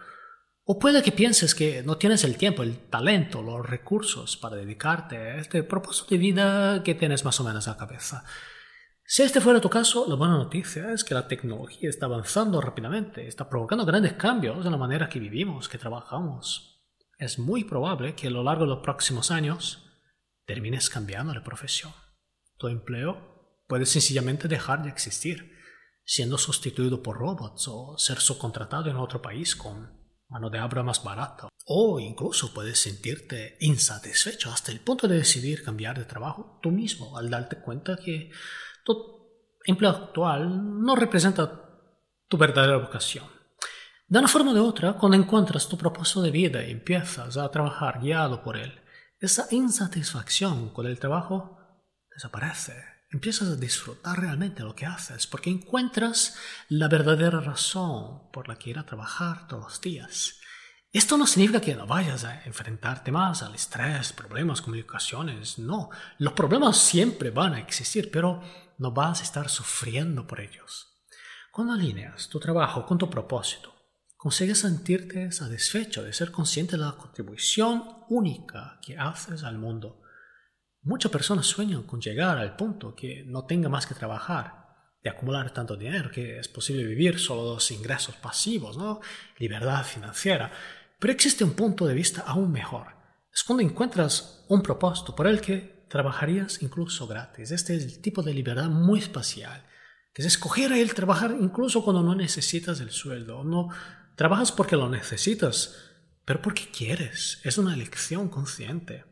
O 0.65 0.79
puede 0.79 1.03
que 1.03 1.13
pienses 1.13 1.55
que 1.55 1.83
no 1.83 1.97
tienes 1.97 2.23
el 2.25 2.37
tiempo, 2.37 2.63
el 2.63 2.77
talento, 2.91 3.41
los 3.41 3.65
recursos 3.65 4.37
para 4.37 4.57
dedicarte 4.57 5.17
a 5.17 5.37
este 5.37 5.63
propósito 5.63 6.11
de 6.11 6.19
vida 6.19 6.83
que 6.83 6.95
tienes 6.95 7.25
más 7.25 7.41
o 7.41 7.45
menos 7.45 7.67
en 7.67 7.73
la 7.73 7.79
cabeza. 7.79 8.25
Si 9.07 9.23
este 9.23 9.41
fuera 9.41 9.63
tu 9.63 9.71
caso, 9.71 10.05
la 10.07 10.17
buena 10.17 10.37
noticia 10.37 10.93
es 10.93 11.03
que 11.03 11.15
la 11.15 11.27
tecnología 11.27 11.89
está 11.89 12.05
avanzando 12.05 12.61
rápidamente, 12.61 13.27
está 13.27 13.49
provocando 13.49 13.87
grandes 13.87 14.13
cambios 14.13 14.67
en 14.67 14.73
la 14.73 14.77
manera 14.77 15.09
que 15.09 15.19
vivimos, 15.19 15.67
que 15.67 15.79
trabajamos. 15.79 16.70
Es 17.21 17.39
muy 17.39 17.65
probable 17.65 18.15
que 18.15 18.29
a 18.29 18.31
lo 18.31 18.43
largo 18.43 18.65
de 18.65 18.71
los 18.71 18.79
próximos 18.79 19.31
años 19.31 19.85
termines 20.47 20.89
cambiando 20.89 21.35
de 21.35 21.43
profesión. 21.43 21.93
Tu 22.57 22.69
empleo 22.69 23.63
puede 23.69 23.85
sencillamente 23.85 24.49
dejar 24.49 24.83
de 24.83 24.89
existir. 24.89 25.59
siendo 26.03 26.39
sustituido 26.39 27.05
por 27.05 27.19
robots 27.19 27.69
o 27.69 27.97
ser 27.97 28.19
subcontratado 28.19 28.91
en 28.91 28.97
otro 28.97 29.23
país 29.23 29.55
con 29.55 29.93
mano 30.29 30.51
de 30.51 30.61
obra 30.61 30.83
más 30.83 31.05
barata. 31.05 31.49
O 31.67 32.01
incluso 32.01 32.53
puedes 32.53 32.81
sentirte 32.81 33.57
insatisfecho 33.61 34.51
hasta 34.51 34.73
el 34.73 34.81
punto 34.81 35.07
de 35.07 35.19
decidir 35.19 35.63
cambiar 35.63 35.99
de 35.99 36.07
trabajo 36.07 36.59
tú 36.63 36.73
mismo 36.73 37.17
al 37.17 37.31
darte 37.31 37.61
cuenta 37.61 37.97
que 37.97 38.31
tu 38.85 38.95
empleo 39.65 39.91
actual 39.91 40.83
no 40.83 40.97
representa 40.97 41.47
tu 42.27 42.37
verdadera 42.37 42.79
vocación. 42.79 43.40
De 44.11 44.19
una 44.19 44.27
forma 44.27 44.51
o 44.51 44.55
de 44.55 44.59
otra, 44.59 44.95
cuando 44.95 45.17
encuentras 45.17 45.69
tu 45.69 45.79
propósito 45.79 46.21
de 46.21 46.33
vida 46.33 46.65
y 46.65 46.73
empiezas 46.73 47.37
a 47.37 47.49
trabajar 47.49 48.01
guiado 48.01 48.43
por 48.43 48.57
él, 48.57 48.81
esa 49.21 49.47
insatisfacción 49.53 50.71
con 50.71 50.87
el 50.87 50.99
trabajo 50.99 51.57
desaparece. 52.13 52.75
Empiezas 53.13 53.51
a 53.51 53.55
disfrutar 53.55 54.19
realmente 54.19 54.65
lo 54.65 54.75
que 54.75 54.85
haces 54.85 55.29
porque 55.29 55.51
encuentras 55.51 56.37
la 56.69 56.89
verdadera 56.89 57.41
razón 57.41 58.29
por 58.33 58.49
la 58.49 58.57
que 58.57 58.71
ir 58.71 58.81
a 58.81 58.85
trabajar 58.85 59.47
todos 59.47 59.63
los 59.63 59.81
días. 59.81 60.41
Esto 60.91 61.17
no 61.17 61.25
significa 61.25 61.61
que 61.61 61.77
no 61.77 61.87
vayas 61.87 62.25
a 62.25 62.43
enfrentarte 62.47 63.13
más 63.13 63.45
al 63.45 63.55
estrés, 63.55 64.13
problemas, 64.13 64.61
comunicaciones. 64.61 65.61
No, 65.61 65.89
los 66.19 66.33
problemas 66.33 66.79
siempre 66.79 67.31
van 67.31 67.55
a 67.55 67.61
existir, 67.61 68.11
pero 68.11 68.43
no 68.77 68.91
vas 68.91 69.21
a 69.21 69.23
estar 69.23 69.49
sufriendo 69.49 70.27
por 70.27 70.41
ellos. 70.41 70.99
Cuando 71.53 71.75
alineas 71.75 72.29
tu 72.29 72.41
trabajo 72.41 72.85
con 72.85 72.99
tu 72.99 73.09
propósito, 73.09 73.80
consigues 74.21 74.59
sentirte 74.59 75.33
satisfecho 75.33 76.05
de 76.05 76.13
ser 76.13 76.31
consciente 76.31 76.77
de 76.77 76.83
la 76.85 76.93
contribución 76.93 77.83
única 78.11 78.79
que 78.83 78.99
haces 78.99 79.45
al 79.45 79.57
mundo. 79.57 80.03
Muchas 80.83 81.11
personas 81.11 81.47
sueñan 81.47 81.85
con 81.85 82.03
llegar 82.03 82.37
al 82.37 82.55
punto 82.55 82.95
que 82.95 83.25
no 83.25 83.47
tenga 83.47 83.71
más 83.71 83.87
que 83.87 83.95
trabajar, 83.95 84.67
de 85.03 85.09
acumular 85.09 85.55
tanto 85.55 85.75
dinero 85.75 86.11
que 86.11 86.39
es 86.39 86.49
posible 86.49 86.85
vivir 86.85 87.19
solo 87.19 87.45
dos 87.45 87.71
ingresos 87.71 88.15
pasivos, 88.17 88.77
¿no? 88.77 89.01
Libertad 89.39 89.85
financiera. 89.85 90.53
Pero 90.99 91.15
existe 91.15 91.43
un 91.43 91.55
punto 91.55 91.87
de 91.87 91.95
vista 91.95 92.21
aún 92.27 92.53
mejor. 92.53 92.89
Es 93.33 93.43
cuando 93.43 93.63
encuentras 93.63 94.45
un 94.49 94.63
propósito 94.63 95.17
por 95.17 95.29
el 95.29 95.41
que 95.41 95.87
trabajarías 95.89 96.61
incluso 96.61 97.07
gratis. 97.07 97.53
Este 97.53 97.75
es 97.75 97.85
el 97.85 98.03
tipo 98.03 98.23
de 98.23 98.35
libertad 98.35 98.69
muy 98.69 98.99
espacial, 98.99 99.65
que 100.13 100.21
es 100.21 100.27
escoger 100.27 100.73
el 100.73 100.93
trabajar 100.93 101.35
incluso 101.41 101.83
cuando 101.83 102.03
no 102.03 102.15
necesitas 102.15 102.81
el 102.81 102.91
sueldo. 102.91 103.45
No 103.45 103.71
trabajas 104.21 104.53
porque 104.53 104.77
lo 104.77 104.91
necesitas, 104.91 105.75
pero 106.27 106.43
porque 106.43 106.71
quieres. 106.71 107.41
Es 107.43 107.57
una 107.57 107.73
elección 107.73 108.29
consciente. 108.29 109.07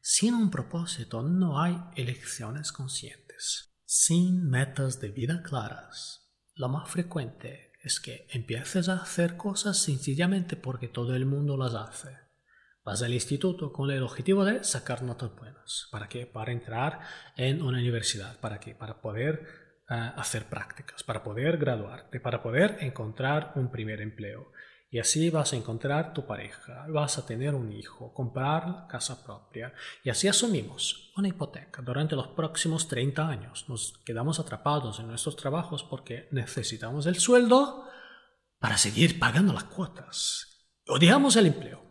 Sin 0.00 0.32
un 0.32 0.50
propósito 0.50 1.22
no 1.22 1.60
hay 1.60 1.78
elecciones 1.94 2.72
conscientes. 2.72 3.76
Sin 3.84 4.48
metas 4.48 4.98
de 4.98 5.10
vida 5.10 5.42
claras, 5.42 6.32
lo 6.54 6.70
más 6.70 6.88
frecuente 6.88 7.72
es 7.82 8.00
que 8.00 8.26
empieces 8.30 8.88
a 8.88 9.02
hacer 9.02 9.36
cosas 9.36 9.76
sencillamente 9.76 10.56
porque 10.56 10.88
todo 10.88 11.14
el 11.14 11.26
mundo 11.26 11.58
las 11.58 11.74
hace. 11.74 12.16
Vas 12.82 13.02
al 13.02 13.12
instituto 13.12 13.74
con 13.74 13.90
el 13.90 14.02
objetivo 14.02 14.46
de 14.46 14.64
sacar 14.64 15.02
notas 15.02 15.36
buenas. 15.36 15.86
¿Para 15.90 16.08
qué? 16.08 16.24
Para 16.24 16.52
entrar 16.52 17.00
en 17.36 17.60
una 17.60 17.76
universidad. 17.76 18.40
¿Para 18.40 18.58
qué? 18.58 18.74
Para 18.74 19.02
poder 19.02 19.59
hacer 19.90 20.44
prácticas, 20.44 21.02
para 21.02 21.24
poder 21.24 21.58
graduarte, 21.58 22.20
para 22.20 22.42
poder 22.42 22.78
encontrar 22.80 23.52
un 23.56 23.70
primer 23.70 24.00
empleo. 24.00 24.52
Y 24.92 24.98
así 24.98 25.30
vas 25.30 25.52
a 25.52 25.56
encontrar 25.56 26.12
tu 26.12 26.26
pareja, 26.26 26.84
vas 26.88 27.18
a 27.18 27.26
tener 27.26 27.54
un 27.54 27.72
hijo, 27.72 28.12
comprar 28.12 28.86
casa 28.88 29.24
propia. 29.24 29.72
Y 30.02 30.10
así 30.10 30.26
asumimos 30.26 31.12
una 31.16 31.28
hipoteca. 31.28 31.82
Durante 31.82 32.16
los 32.16 32.28
próximos 32.28 32.88
30 32.88 33.28
años 33.28 33.68
nos 33.68 33.98
quedamos 34.04 34.40
atrapados 34.40 34.98
en 34.98 35.08
nuestros 35.08 35.36
trabajos 35.36 35.84
porque 35.84 36.28
necesitamos 36.32 37.06
el 37.06 37.16
sueldo 37.16 37.84
para 38.58 38.78
seguir 38.78 39.18
pagando 39.18 39.52
las 39.52 39.64
cuotas. 39.64 40.72
Odiamos 40.88 41.36
el 41.36 41.46
empleo, 41.46 41.89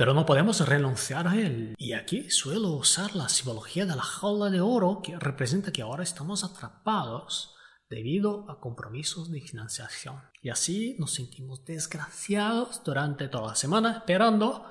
pero 0.00 0.14
no 0.14 0.24
podemos 0.24 0.66
renunciar 0.66 1.28
a 1.28 1.36
él. 1.36 1.74
Y 1.76 1.92
aquí 1.92 2.30
suelo 2.30 2.70
usar 2.70 3.14
la 3.14 3.28
simbología 3.28 3.84
de 3.84 3.94
la 3.94 4.00
jaula 4.00 4.48
de 4.48 4.62
oro 4.62 5.02
que 5.04 5.18
representa 5.18 5.72
que 5.72 5.82
ahora 5.82 6.02
estamos 6.02 6.42
atrapados 6.42 7.54
debido 7.90 8.50
a 8.50 8.60
compromisos 8.60 9.30
de 9.30 9.42
financiación. 9.42 10.22
Y 10.40 10.48
así 10.48 10.96
nos 10.98 11.12
sentimos 11.12 11.66
desgraciados 11.66 12.82
durante 12.82 13.28
toda 13.28 13.48
la 13.48 13.54
semana 13.54 13.98
esperando 13.98 14.64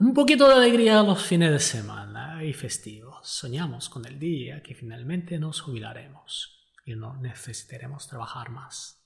un 0.00 0.14
poquito 0.14 0.48
de 0.48 0.54
alegría 0.54 1.02
los 1.02 1.22
fines 1.22 1.52
de 1.52 1.60
semana 1.60 2.42
y 2.42 2.54
festivos. 2.54 3.18
Soñamos 3.28 3.90
con 3.90 4.06
el 4.06 4.18
día 4.18 4.62
que 4.62 4.74
finalmente 4.74 5.38
nos 5.38 5.60
jubilaremos 5.60 6.64
y 6.86 6.94
no 6.94 7.18
necesitaremos 7.18 8.08
trabajar 8.08 8.48
más. 8.48 9.03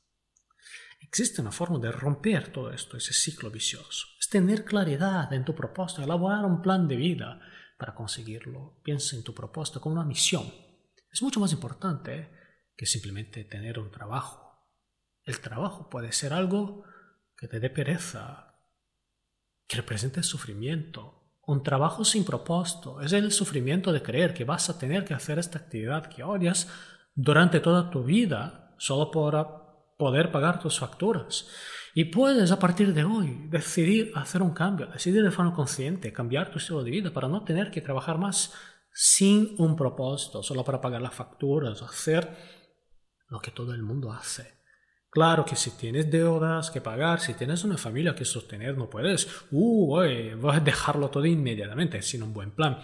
Existe 1.01 1.41
una 1.41 1.53
forma 1.53 1.79
de 1.79 1.93
romper 1.93 2.53
todo 2.53 2.71
esto, 2.71 2.97
ese 2.97 3.13
ciclo 3.13 3.51
vicioso. 3.51 4.07
Es 4.21 4.29
tener 4.29 4.65
claridad 4.65 5.33
en 5.33 5.45
tu 5.45 5.55
propósito, 5.55 6.03
elaborar 6.03 6.45
un 6.45 6.61
plan 6.61 6.87
de 6.89 6.97
vida 6.97 7.41
para 7.79 7.95
conseguirlo. 7.95 8.81
Piensa 8.83 9.17
en 9.17 9.23
tu 9.23 9.35
propósito 9.35 9.81
como 9.81 9.95
una 9.95 10.05
misión. 10.05 10.53
Es 11.11 11.23
mucho 11.23 11.41
más 11.41 11.53
importante 11.53 12.31
que 12.77 12.87
simplemente 12.87 13.45
tener 13.45 13.79
un 13.79 13.91
trabajo. 13.91 14.69
El 15.25 15.41
trabajo 15.41 15.89
puede 15.89 16.13
ser 16.13 16.33
algo 16.33 16.85
que 17.37 17.49
te 17.49 17.61
dé 17.61 17.71
pereza, 17.71 18.61
que 19.67 19.77
represente 19.77 20.23
sufrimiento. 20.23 21.33
Un 21.47 21.63
trabajo 21.63 22.05
sin 22.05 22.25
propósito 22.25 23.01
es 23.01 23.13
el 23.13 23.33
sufrimiento 23.33 23.93
de 23.93 24.03
creer 24.03 24.35
que 24.35 24.45
vas 24.45 24.69
a 24.69 24.79
tener 24.79 25.05
que 25.05 25.15
hacer 25.15 25.39
esta 25.39 25.59
actividad 25.59 26.07
que 26.07 26.23
odias 26.23 26.69
durante 27.15 27.61
toda 27.61 27.91
tu 27.91 28.05
vida 28.05 28.75
solo 28.79 29.11
por 29.11 29.58
poder 29.99 30.33
pagar 30.33 30.61
tus 30.61 30.79
facturas. 30.79 31.47
Y 31.95 32.07
puedes 32.07 32.53
a 32.53 32.59
partir 32.59 32.95
de 32.95 33.05
hoy 33.05 33.49
decidir 33.51 34.13
hacer 34.15 34.41
un 34.41 34.53
cambio, 34.53 34.87
decidir 34.87 35.23
de 35.23 35.31
forma 35.31 35.53
consciente, 35.53 36.13
cambiar 36.13 36.51
tu 36.51 36.59
estilo 36.59 36.83
de 36.83 36.93
vida 36.93 37.13
para 37.13 37.29
no 37.29 37.45
tener 37.45 37.71
que 37.71 37.83
trabajar 37.83 38.17
más 38.17 38.55
sin 38.93 39.55
un 39.59 39.77
propósito, 39.77 40.43
solo 40.43 40.65
para 40.65 40.81
pagar 40.81 41.03
las 41.03 41.15
facturas, 41.15 41.83
hacer 41.83 42.29
lo 43.29 43.41
que 43.41 43.51
todo 43.51 43.75
el 43.75 43.83
mundo 43.83 44.13
hace. 44.13 44.59
Claro 45.11 45.45
que 45.45 45.57
si 45.57 45.73
tienes 45.73 46.11
deudas 46.11 46.71
que 46.71 46.81
pagar, 46.81 47.21
si 47.21 47.35
tienes 47.35 47.65
una 47.65 47.77
familia 47.77 48.15
que 48.15 48.25
sostener, 48.25 48.77
no 48.77 48.89
puedes, 48.89 49.27
uh, 49.51 50.37
vas 50.41 50.59
a 50.59 50.61
dejarlo 50.61 51.11
todo 51.11 51.27
inmediatamente, 51.27 52.03
sin 52.03 52.23
un 52.23 52.33
buen 52.33 52.53
plan. 52.53 52.79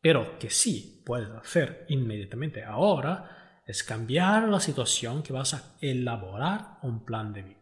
Pero 0.00 0.38
que 0.38 0.50
sí 0.50 1.02
puedes 1.04 1.30
hacer 1.30 1.86
inmediatamente 1.88 2.62
ahora 2.62 3.41
es 3.64 3.84
cambiar 3.84 4.48
la 4.48 4.60
situación 4.60 5.22
que 5.22 5.32
vas 5.32 5.54
a 5.54 5.76
elaborar 5.80 6.78
un 6.82 7.04
plan 7.04 7.32
de 7.32 7.42
vida. 7.42 7.58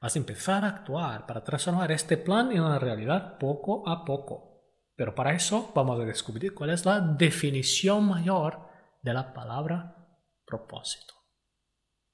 Vas 0.00 0.16
a 0.16 0.18
empezar 0.18 0.64
a 0.64 0.68
actuar 0.68 1.26
para 1.26 1.44
transformar 1.44 1.92
este 1.92 2.16
plan 2.16 2.52
en 2.52 2.60
una 2.60 2.78
realidad 2.78 3.38
poco 3.38 3.88
a 3.88 4.04
poco. 4.04 4.54
Pero 4.96 5.14
para 5.14 5.32
eso 5.32 5.72
vamos 5.74 6.00
a 6.00 6.04
descubrir 6.04 6.54
cuál 6.54 6.70
es 6.70 6.84
la 6.84 7.00
definición 7.00 8.04
mayor 8.04 8.68
de 9.02 9.14
la 9.14 9.32
palabra 9.32 9.96
propósito. 10.44 11.14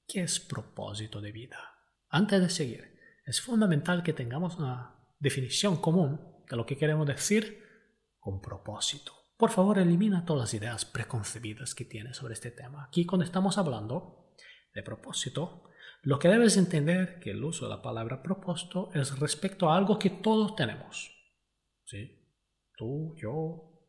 ¿Qué 0.07 0.21
es 0.21 0.39
propósito 0.39 1.21
de 1.21 1.31
vida? 1.31 1.57
Antes 2.09 2.41
de 2.41 2.49
seguir, 2.49 2.99
es 3.25 3.41
fundamental 3.41 4.03
que 4.03 4.13
tengamos 4.13 4.57
una 4.57 4.95
definición 5.19 5.77
común 5.77 6.43
de 6.49 6.57
lo 6.57 6.65
que 6.65 6.77
queremos 6.77 7.07
decir 7.07 7.63
con 8.19 8.41
propósito. 8.41 9.20
Por 9.41 9.49
favor, 9.49 9.79
elimina 9.79 10.23
todas 10.23 10.41
las 10.41 10.53
ideas 10.53 10.85
preconcebidas 10.85 11.73
que 11.73 11.83
tienes 11.83 12.17
sobre 12.17 12.35
este 12.35 12.51
tema. 12.51 12.83
Aquí 12.83 13.07
cuando 13.07 13.25
estamos 13.25 13.57
hablando 13.57 14.35
de 14.71 14.83
propósito, 14.83 15.63
lo 16.03 16.19
que 16.19 16.27
debes 16.27 16.57
entender 16.57 17.19
que 17.19 17.31
el 17.31 17.43
uso 17.43 17.65
de 17.65 17.71
la 17.71 17.81
palabra 17.81 18.21
propósito 18.21 18.91
es 18.93 19.17
respecto 19.17 19.67
a 19.67 19.77
algo 19.77 19.97
que 19.97 20.11
todos 20.11 20.55
tenemos. 20.55 21.09
¿Sí? 21.85 22.23
Tú, 22.77 23.15
yo, 23.17 23.81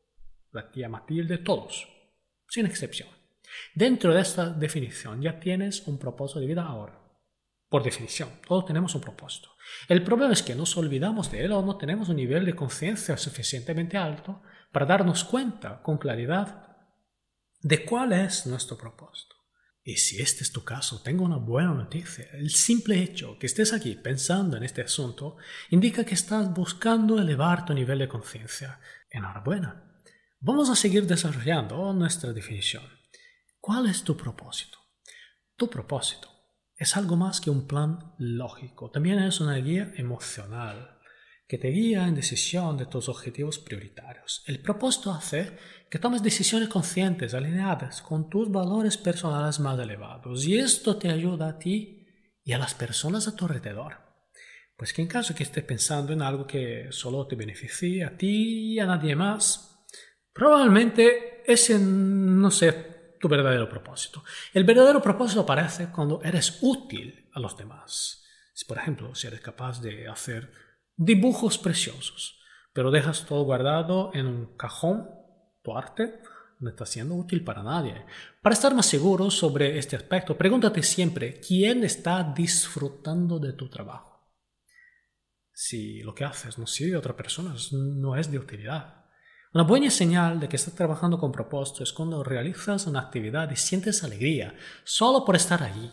la 0.53 0.71
tía 0.73 0.89
Matilde, 0.89 1.37
todos, 1.37 1.87
sin 2.49 2.65
excepción. 2.65 3.11
Dentro 3.75 4.15
de 4.15 4.23
esta 4.23 4.49
definición 4.49 5.21
ya 5.21 5.39
tienes 5.39 5.87
un 5.87 5.99
propósito 5.99 6.41
de 6.41 6.47
vida 6.47 6.63
ahora. 6.63 6.99
Por 7.69 7.83
definición, 7.83 8.31
todos 8.49 8.65
tenemos 8.65 8.95
un 8.95 9.03
propósito. 9.03 9.51
El 9.87 10.03
problema 10.03 10.33
es 10.33 10.43
que 10.43 10.55
nos 10.55 10.75
olvidamos 10.79 11.31
de 11.31 11.45
él 11.45 11.53
o 11.53 11.61
no 11.61 11.77
tenemos 11.77 12.09
un 12.09 12.17
nivel 12.17 12.47
de 12.47 12.57
conciencia 12.57 13.19
suficientemente 13.19 13.99
alto 13.99 14.43
para 14.73 14.87
darnos 14.87 15.25
cuenta 15.25 15.83
con 15.83 15.99
claridad 15.99 16.67
de 17.61 17.85
cuál 17.85 18.13
es 18.13 18.47
nuestro 18.47 18.77
propósito. 18.77 19.37
Y 19.85 19.97
si 19.97 20.21
este 20.21 20.45
es 20.45 20.53
tu 20.53 20.65
caso, 20.65 21.03
tengo 21.03 21.25
una 21.25 21.37
buena 21.37 21.75
noticia. 21.75 22.27
El 22.33 22.51
simple 22.51 23.03
hecho 23.03 23.37
que 23.39 23.47
estés 23.47 23.73
aquí 23.73 23.97
pensando 23.97 24.57
en 24.57 24.63
este 24.63 24.83
asunto 24.83 25.37
indica 25.71 26.05
que 26.05 26.15
estás 26.15 26.53
buscando 26.53 27.19
elevar 27.19 27.65
tu 27.65 27.75
nivel 27.75 27.99
de 27.99 28.09
conciencia. 28.09 28.81
Enhorabuena. 29.11 30.01
Vamos 30.41 30.71
a 30.71 30.77
seguir 30.77 31.07
desarrollando 31.07 31.93
nuestra 31.93 32.33
definición. 32.33 32.85
¿Cuál 33.61 33.87
es 33.87 34.03
tu 34.03 34.17
propósito? 34.17 34.79
Tu 35.57 35.69
propósito 35.69 36.29
es 36.77 36.97
algo 36.97 37.17
más 37.17 37.41
que 37.41 37.51
un 37.51 37.69
plan 37.69 38.15
lógico, 38.19 38.91
también 38.91 39.21
es 39.21 39.41
una 39.41 39.55
guía 39.57 39.93
emocional 39.97 40.92
que 41.53 41.59
te 41.59 41.69
guía 41.69 42.09
en 42.09 42.15
decisión 42.15 42.79
de 42.79 42.87
tus 42.87 43.11
objetivos 43.11 43.59
prioritarios. 43.59 44.43
El 44.47 44.61
propósito 44.61 45.13
hace 45.13 45.59
que 45.91 45.99
tomes 45.99 46.23
decisiones 46.23 46.71
conscientes, 46.71 47.35
alineadas 47.35 48.01
con 48.01 48.31
tus 48.31 48.51
valores 48.51 48.97
personales 48.97 49.61
más 49.61 49.79
elevados. 49.79 50.47
Y 50.47 50.57
esto 50.57 50.97
te 50.97 51.11
ayuda 51.11 51.49
a 51.49 51.59
ti 51.59 52.07
y 52.43 52.55
a 52.55 52.59
las 52.59 52.73
personas 52.73 53.29
a 53.29 53.37
tu 53.37 53.45
alrededor. 53.45 53.99
Pues 54.79 54.95
que 54.95 55.03
en 55.03 55.09
caso 55.09 55.35
que 55.35 55.43
estés 55.43 55.63
pensando 55.63 56.15
en 56.15 56.23
algo 56.23 56.47
que 56.47 56.87
solo 56.89 57.27
te 57.27 57.37
beneficie 57.37 58.03
a 58.03 58.17
ti 58.17 58.73
y 58.73 58.79
a 58.79 58.87
nadie 58.87 59.15
más, 59.15 59.85
probablemente 60.33 61.43
ese 61.47 61.79
no 61.79 62.51
sea 62.51 63.19
tu 63.21 63.29
verdadero 63.29 63.69
propósito. 63.69 64.25
El 64.55 64.65
verdadero 64.65 65.03
propósito 65.03 65.43
aparece 65.43 65.89
cuando 65.89 66.23
eres 66.23 66.61
útil 66.63 67.29
a 67.35 67.41
los 67.41 67.59
demás. 67.59 68.25
Si, 68.55 68.65
por 68.65 68.79
ejemplo, 68.79 69.15
si 69.15 69.27
eres 69.27 69.43
capaz 69.43 69.83
de 69.83 70.09
hacer 70.09 70.62
dibujos 70.97 71.59
preciosos, 71.59 72.39
pero 72.73 72.91
dejas 72.91 73.27
todo 73.27 73.45
guardado 73.45 74.11
en 74.15 74.27
un 74.27 74.57
cajón 74.57 75.09
tu 75.63 75.77
arte 75.77 76.21
no 76.59 76.71
está 76.71 76.87
siendo 76.87 77.15
útil 77.15 77.43
para 77.45 77.63
nadie. 77.63 78.05
Para 78.41 78.55
estar 78.55 78.75
más 78.75 78.87
seguro 78.87 79.31
sobre 79.31 79.79
este 79.79 79.97
aspecto, 79.97 80.39
pregúntate 80.39 80.83
siempre 80.83 81.41
quién 81.41 81.83
está 81.85 82.23
disfrutando 82.23 83.39
de 83.39 83.53
tu 83.53 83.69
trabajo. 83.69 84.21
Si 85.53 86.03
lo 86.03 86.15
que 86.15 86.25
haces 86.25 86.59
no 86.59 86.67
sirve 86.67 86.97
a 86.97 87.01
otra 87.01 87.17
persona, 87.17 87.55
no 87.73 88.17
es 88.17 88.31
de 88.31 88.39
utilidad. 88.39 89.07
Una 89.53 89.65
buena 89.65 89.91
señal 89.91 90.41
de 90.41 90.49
que 90.49 90.57
estás 90.57 90.75
trabajando 90.75 91.19
con 91.19 91.31
propósito 91.31 91.83
es 91.83 91.93
cuando 91.93 92.25
realizas 92.25 92.87
una 92.87 93.01
actividad 93.01 93.51
y 93.51 93.57
sientes 93.57 94.03
alegría 94.03 94.55
solo 94.85 95.25
por 95.25 95.37
estar 95.37 95.63
allí. 95.63 95.93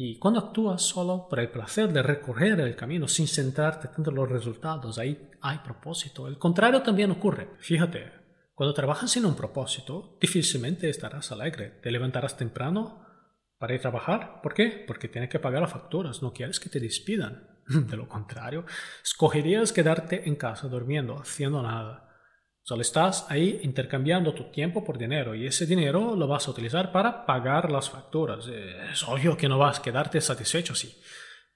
Y 0.00 0.16
cuando 0.20 0.38
actúas 0.38 0.82
solo 0.82 1.26
por 1.28 1.40
el 1.40 1.50
placer 1.50 1.92
de 1.92 2.04
recorrer 2.04 2.60
el 2.60 2.76
camino 2.76 3.08
sin 3.08 3.26
centrarte 3.26 3.88
tanto 3.88 4.10
en 4.10 4.16
los 4.16 4.28
resultados, 4.28 4.96
ahí 4.96 5.28
hay 5.40 5.58
propósito. 5.58 6.28
El 6.28 6.38
contrario 6.38 6.82
también 6.82 7.10
ocurre. 7.10 7.48
Fíjate, 7.58 8.12
cuando 8.54 8.74
trabajas 8.74 9.10
sin 9.10 9.26
un 9.26 9.34
propósito, 9.34 10.16
difícilmente 10.20 10.88
estarás 10.88 11.32
alegre. 11.32 11.80
Te 11.82 11.90
levantarás 11.90 12.36
temprano 12.36 13.04
para 13.58 13.74
ir 13.74 13.80
a 13.80 13.82
trabajar. 13.82 14.40
¿Por 14.40 14.54
qué? 14.54 14.84
Porque 14.86 15.08
tienes 15.08 15.30
que 15.30 15.40
pagar 15.40 15.62
las 15.62 15.72
facturas, 15.72 16.22
no 16.22 16.32
quieres 16.32 16.60
que 16.60 16.70
te 16.70 16.78
despidan. 16.78 17.48
De 17.66 17.96
lo 17.96 18.08
contrario, 18.08 18.66
escogerías 19.02 19.72
quedarte 19.72 20.28
en 20.28 20.36
casa 20.36 20.68
durmiendo, 20.68 21.18
haciendo 21.18 21.60
nada. 21.60 22.07
Solo 22.68 22.82
estás 22.82 23.24
ahí 23.30 23.60
intercambiando 23.62 24.34
tu 24.34 24.50
tiempo 24.50 24.84
por 24.84 24.98
dinero 24.98 25.34
y 25.34 25.46
ese 25.46 25.64
dinero 25.64 26.14
lo 26.14 26.28
vas 26.28 26.46
a 26.46 26.50
utilizar 26.50 26.92
para 26.92 27.24
pagar 27.24 27.72
las 27.72 27.88
facturas. 27.88 28.46
Es 28.46 29.02
obvio 29.04 29.38
que 29.38 29.48
no 29.48 29.56
vas 29.56 29.78
a 29.78 29.82
quedarte 29.82 30.20
satisfecho 30.20 30.74
así. 30.74 31.00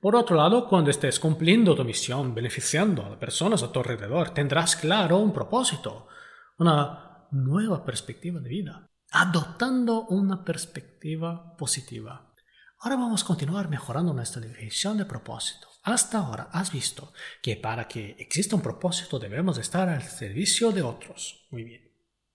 Por 0.00 0.16
otro 0.16 0.36
lado, 0.36 0.66
cuando 0.66 0.90
estés 0.90 1.20
cumpliendo 1.20 1.74
tu 1.74 1.84
misión, 1.84 2.34
beneficiando 2.34 3.04
a 3.04 3.10
las 3.10 3.18
personas 3.18 3.62
a 3.62 3.70
tu 3.70 3.80
alrededor, 3.80 4.30
tendrás 4.30 4.74
claro 4.74 5.18
un 5.18 5.34
propósito 5.34 6.08
una 6.56 7.26
nueva 7.30 7.84
perspectiva 7.84 8.40
de 8.40 8.48
vida, 8.48 8.88
adoptando 9.10 10.06
una 10.06 10.42
perspectiva 10.42 11.54
positiva. 11.58 12.32
Ahora 12.78 12.96
vamos 12.96 13.22
a 13.22 13.26
continuar 13.26 13.68
mejorando 13.68 14.14
nuestra 14.14 14.40
definición 14.40 14.96
de 14.96 15.04
propósito. 15.04 15.71
Hasta 15.82 16.18
ahora 16.18 16.48
has 16.52 16.70
visto 16.70 17.12
que 17.42 17.56
para 17.56 17.88
que 17.88 18.14
exista 18.18 18.54
un 18.54 18.62
propósito 18.62 19.18
debemos 19.18 19.58
estar 19.58 19.88
al 19.88 20.02
servicio 20.02 20.70
de 20.70 20.82
otros. 20.82 21.46
Muy 21.50 21.64
bien. 21.64 21.92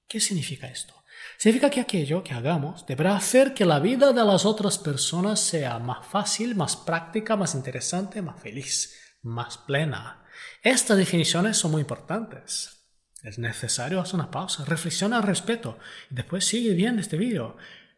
¿Qué 0.07 0.19
significa 0.19 0.67
esto? 0.67 0.93
Significa 1.37 1.69
que 1.69 1.81
aquello 1.81 2.23
que 2.23 2.33
hagamos 2.33 2.85
deberá 2.85 3.15
hacer 3.15 3.53
que 3.53 3.65
la 3.65 3.79
vida 3.79 4.11
de 4.11 4.23
las 4.23 4.45
otras 4.45 4.77
personas 4.77 5.39
sea 5.39 5.79
más 5.79 6.05
fácil, 6.05 6.55
más 6.55 6.75
práctica, 6.75 7.35
más 7.35 7.55
interesante, 7.55 8.21
más 8.21 8.39
feliz, 8.39 8.95
más 9.21 9.57
plena. 9.57 10.25
Estas 10.61 10.97
definiciones 10.97 11.57
son 11.57 11.71
muy 11.71 11.81
importantes. 11.81 12.77
Es 13.23 13.39
necesario 13.39 13.99
hacer 13.99 14.15
una 14.15 14.31
pausa, 14.31 14.65
reflexiona 14.65 15.17
al 15.17 15.23
respecto 15.23 15.79
y 16.11 16.15
después 16.15 16.45
sigue 16.45 16.73
viendo 16.73 17.01
este 17.01 17.17
vídeo. 17.17 17.57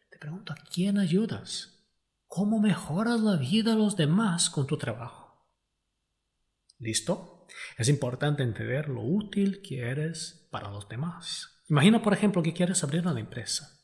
Te 0.09 0.17
pregunto, 0.17 0.53
¿a 0.53 0.57
quién 0.71 0.97
ayudas? 0.97 1.79
¿Cómo 2.27 2.59
mejoras 2.59 3.19
la 3.19 3.35
vida 3.35 3.71
de 3.71 3.77
los 3.77 3.95
demás 3.95 4.49
con 4.49 4.67
tu 4.67 4.77
trabajo? 4.77 5.18
¿Listo? 6.79 7.45
Es 7.77 7.89
importante 7.89 8.41
entender 8.41 8.89
lo 8.89 9.01
útil 9.01 9.61
que 9.61 9.81
eres 9.81 10.47
para 10.49 10.69
los 10.69 10.87
demás. 10.87 11.61
Imagina, 11.67 12.01
por 12.01 12.13
ejemplo, 12.13 12.41
que 12.41 12.53
quieres 12.53 12.83
abrir 12.83 13.05
una 13.05 13.19
empresa. 13.19 13.75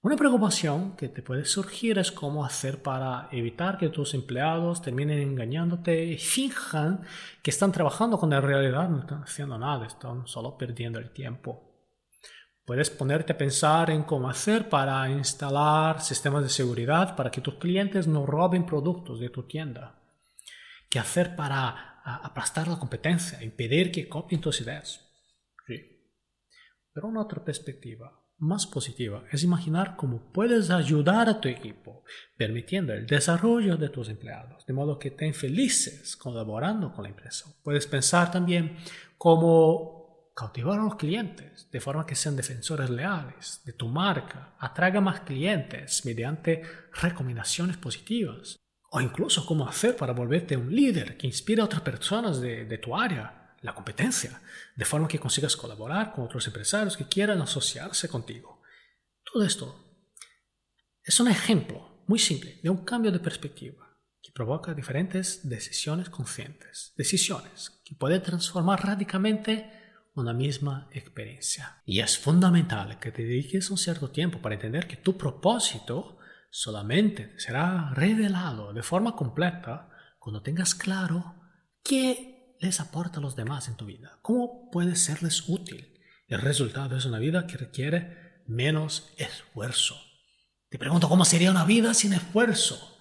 Una 0.00 0.16
preocupación 0.16 0.96
que 0.96 1.08
te 1.08 1.22
puede 1.22 1.44
surgir 1.44 1.98
es 1.98 2.10
cómo 2.10 2.44
hacer 2.44 2.82
para 2.82 3.28
evitar 3.30 3.78
que 3.78 3.88
tus 3.88 4.14
empleados 4.14 4.82
terminen 4.82 5.20
engañándote 5.20 6.04
y 6.04 6.18
finjan 6.18 7.04
que 7.42 7.50
están 7.50 7.70
trabajando 7.70 8.18
cuando 8.18 8.36
en 8.36 8.42
realidad 8.42 8.88
no 8.88 9.00
están 9.00 9.22
haciendo 9.22 9.58
nada, 9.58 9.86
están 9.86 10.26
solo 10.26 10.58
perdiendo 10.58 10.98
el 10.98 11.12
tiempo. 11.12 11.72
Puedes 12.64 12.90
ponerte 12.90 13.32
a 13.32 13.38
pensar 13.38 13.90
en 13.90 14.02
cómo 14.02 14.28
hacer 14.28 14.68
para 14.68 15.08
instalar 15.08 16.00
sistemas 16.00 16.42
de 16.42 16.48
seguridad 16.48 17.14
para 17.14 17.30
que 17.30 17.40
tus 17.40 17.54
clientes 17.54 18.06
no 18.08 18.26
roben 18.26 18.66
productos 18.66 19.20
de 19.20 19.30
tu 19.30 19.44
tienda. 19.44 20.00
¿Qué 20.90 20.98
hacer 20.98 21.36
para 21.36 21.91
aplastar 22.04 22.68
la 22.68 22.78
competencia, 22.78 23.42
impedir 23.42 23.90
que 23.92 24.08
copien 24.08 24.40
tus 24.40 24.60
ideas? 24.60 25.10
Sí. 25.66 25.76
Pero 26.92 27.08
una 27.08 27.22
otra 27.22 27.44
perspectiva 27.44 28.22
más 28.38 28.66
positiva 28.66 29.24
es 29.30 29.44
imaginar 29.44 29.94
cómo 29.96 30.32
puedes 30.32 30.70
ayudar 30.70 31.28
a 31.28 31.40
tu 31.40 31.48
equipo, 31.48 32.02
permitiendo 32.36 32.92
el 32.92 33.06
desarrollo 33.06 33.76
de 33.76 33.88
tus 33.88 34.08
empleados, 34.08 34.66
de 34.66 34.72
modo 34.72 34.98
que 34.98 35.08
estén 35.08 35.32
felices 35.32 36.16
colaborando 36.16 36.92
con 36.92 37.04
la 37.04 37.10
empresa. 37.10 37.54
Puedes 37.62 37.86
pensar 37.86 38.32
también 38.32 38.76
cómo 39.16 40.32
cautivar 40.34 40.80
a 40.80 40.82
los 40.82 40.96
clientes, 40.96 41.68
de 41.70 41.80
forma 41.80 42.06
que 42.06 42.16
sean 42.16 42.36
defensores 42.36 42.90
leales 42.90 43.62
de 43.64 43.74
tu 43.74 43.88
marca, 43.88 44.56
atraiga 44.58 45.00
más 45.00 45.20
clientes 45.20 46.04
mediante 46.04 46.62
recomendaciones 47.00 47.76
positivas, 47.76 48.56
o 48.94 49.00
incluso 49.00 49.46
cómo 49.46 49.66
hacer 49.66 49.96
para 49.96 50.12
volverte 50.12 50.54
un 50.54 50.74
líder 50.74 51.16
que 51.16 51.26
inspire 51.26 51.62
a 51.62 51.64
otras 51.64 51.80
personas 51.80 52.42
de, 52.42 52.78
tu 52.78 52.94
área 52.94 53.56
la 53.62 53.74
competencia, 53.74 54.42
de 54.76 54.84
forma 54.84 55.08
que 55.08 55.18
consigas 55.18 55.56
colaborar 55.56 56.12
con 56.12 56.24
otros 56.24 56.46
empresarios 56.46 56.96
que 56.96 57.08
quieran 57.08 57.40
asociarse 57.40 58.08
contigo. 58.08 58.60
Todo 59.24 59.44
esto 59.44 60.06
es 61.02 61.18
un 61.20 61.28
ejemplo 61.28 62.04
muy 62.06 62.18
simple 62.18 62.60
de 62.62 62.68
un 62.68 62.84
cambio 62.84 63.10
de 63.10 63.20
perspectiva 63.20 63.98
que 64.20 64.30
provoca 64.30 64.74
diferentes 64.74 65.48
decisiones 65.48 66.10
conscientes, 66.10 66.92
decisiones 66.94 67.80
que 67.86 67.94
pueden 67.94 68.22
transformar 68.22 68.84
radicalmente 68.84 69.72
una 70.14 70.34
misma 70.34 70.90
experiencia. 70.92 71.80
Y 71.86 72.00
es 72.00 72.18
fundamental 72.18 72.98
que 72.98 73.10
te 73.10 73.22
dediques 73.22 73.70
un 73.70 73.78
cierto 73.78 74.10
tiempo 74.10 74.42
para 74.42 74.56
entender 74.56 74.86
que 74.86 74.96
tu 74.96 75.16
propósito 75.16 76.18
solamente 76.52 77.32
será 77.38 77.92
revelado 77.94 78.74
de 78.74 78.82
forma 78.82 79.16
completa 79.16 79.88
cuando 80.18 80.42
tengas 80.42 80.74
claro 80.74 81.34
que 81.82 82.56
les 82.60 82.78
aporta 82.78 83.18
a 83.18 83.22
los 83.22 83.34
demás 83.34 83.68
en 83.68 83.76
tu 83.76 83.86
vida? 83.86 84.18
¿Cómo 84.20 84.70
puedes 84.70 85.00
serles 85.02 85.48
útil? 85.48 85.98
El 86.28 86.42
resultado 86.42 86.96
es 86.96 87.06
una 87.06 87.18
vida 87.18 87.46
que 87.46 87.56
requiere 87.56 88.42
menos 88.46 89.12
esfuerzo. 89.16 89.96
Te 90.68 90.78
pregunto, 90.78 91.08
¿cómo 91.08 91.24
sería 91.24 91.50
una 91.50 91.64
vida 91.64 91.94
sin 91.94 92.12
esfuerzo? 92.12 92.98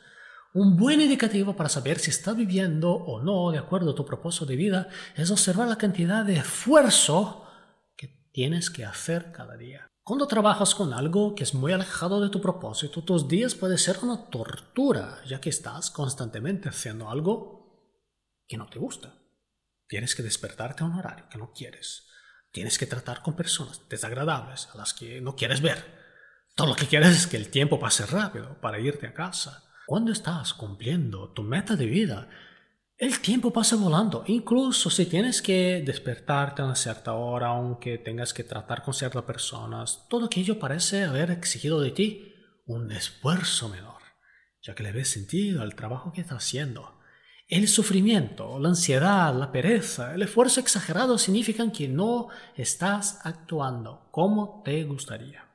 Un 0.53 0.77
buen 0.77 1.01
indicativo 1.01 1.55
para 1.55 1.69
saber 1.69 1.99
si 1.99 2.09
estás 2.09 2.35
viviendo 2.35 2.91
o 2.91 3.21
no 3.21 3.51
de 3.51 3.57
acuerdo 3.57 3.91
a 3.91 3.95
tu 3.95 4.05
propósito 4.05 4.45
de 4.45 4.55
vida 4.55 4.87
es 5.15 5.29
observar 5.29 5.67
la 5.67 5.77
cantidad 5.77 6.25
de 6.25 6.37
esfuerzo 6.37 7.45
que 7.97 8.29
tienes 8.31 8.69
que 8.69 8.85
hacer 8.85 9.33
cada 9.33 9.57
día. 9.57 9.90
Cuando 10.03 10.27
trabajas 10.27 10.73
con 10.73 10.93
algo 10.93 11.35
que 11.35 11.43
es 11.43 11.53
muy 11.53 11.73
alejado 11.73 12.21
de 12.21 12.29
tu 12.29 12.41
propósito, 12.41 13.03
tus 13.03 13.27
días 13.27 13.53
pueden 13.53 13.77
ser 13.77 13.99
una 14.01 14.29
tortura, 14.29 15.21
ya 15.27 15.39
que 15.39 15.49
estás 15.49 15.91
constantemente 15.91 16.69
haciendo 16.69 17.09
algo 17.09 17.61
que 18.47 18.57
no 18.57 18.67
te 18.67 18.79
gusta. 18.79 19.13
Tienes 19.87 20.15
que 20.15 20.23
despertarte 20.23 20.83
a 20.83 20.87
un 20.87 20.97
horario 20.97 21.29
que 21.29 21.37
no 21.37 21.53
quieres. 21.53 22.07
Tienes 22.51 22.79
que 22.79 22.87
tratar 22.87 23.21
con 23.21 23.35
personas 23.35 23.87
desagradables 23.89 24.69
a 24.73 24.77
las 24.77 24.93
que 24.93 25.21
no 25.21 25.35
quieres 25.35 25.61
ver. 25.61 25.85
Todo 26.55 26.67
lo 26.67 26.75
que 26.75 26.87
quieres 26.87 27.15
es 27.15 27.27
que 27.27 27.37
el 27.37 27.49
tiempo 27.49 27.79
pase 27.79 28.05
rápido 28.07 28.59
para 28.59 28.79
irte 28.79 29.05
a 29.05 29.13
casa. 29.13 29.63
Cuando 29.85 30.11
estás 30.11 30.53
cumpliendo 30.55 31.31
tu 31.31 31.43
meta 31.43 31.75
de 31.75 31.85
vida, 31.85 32.27
el 33.01 33.19
tiempo 33.19 33.51
pasa 33.51 33.75
volando. 33.77 34.23
Incluso 34.27 34.91
si 34.91 35.07
tienes 35.07 35.41
que 35.41 35.81
despertarte 35.83 36.61
a 36.61 36.65
una 36.65 36.75
cierta 36.75 37.13
hora, 37.13 37.47
aunque 37.47 37.97
tengas 37.97 38.31
que 38.31 38.43
tratar 38.43 38.83
con 38.83 38.93
ciertas 38.93 39.23
personas, 39.23 40.05
todo 40.07 40.27
aquello 40.27 40.59
parece 40.59 41.03
haber 41.03 41.31
exigido 41.31 41.81
de 41.81 41.89
ti 41.89 42.35
un 42.67 42.91
esfuerzo 42.91 43.69
menor, 43.69 44.01
ya 44.61 44.75
que 44.75 44.83
le 44.83 44.91
ves 44.91 45.09
sentido 45.09 45.63
al 45.63 45.73
trabajo 45.73 46.11
que 46.13 46.21
estás 46.21 46.43
haciendo. 46.45 46.99
El 47.47 47.67
sufrimiento, 47.67 48.59
la 48.59 48.69
ansiedad, 48.69 49.33
la 49.33 49.51
pereza, 49.51 50.13
el 50.13 50.21
esfuerzo 50.21 50.59
exagerado 50.59 51.17
significan 51.17 51.71
que 51.71 51.87
no 51.87 52.27
estás 52.55 53.19
actuando 53.23 54.09
como 54.11 54.61
te 54.63 54.83
gustaría. 54.83 55.50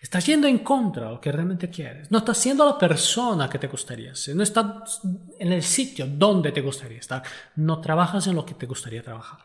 Estás 0.00 0.26
yendo 0.26 0.46
en 0.46 0.58
contra 0.58 1.06
de 1.06 1.12
lo 1.12 1.20
que 1.20 1.32
realmente 1.32 1.68
quieres. 1.68 2.10
No 2.10 2.18
estás 2.18 2.38
siendo 2.38 2.64
la 2.64 2.78
persona 2.78 3.48
que 3.48 3.58
te 3.58 3.66
gustaría 3.66 4.14
ser. 4.14 4.36
No 4.36 4.42
estás 4.42 5.00
en 5.38 5.52
el 5.52 5.62
sitio 5.62 6.06
donde 6.06 6.52
te 6.52 6.60
gustaría 6.60 6.98
estar. 6.98 7.22
No 7.56 7.80
trabajas 7.80 8.26
en 8.26 8.36
lo 8.36 8.46
que 8.46 8.54
te 8.54 8.66
gustaría 8.66 9.02
trabajar. 9.02 9.40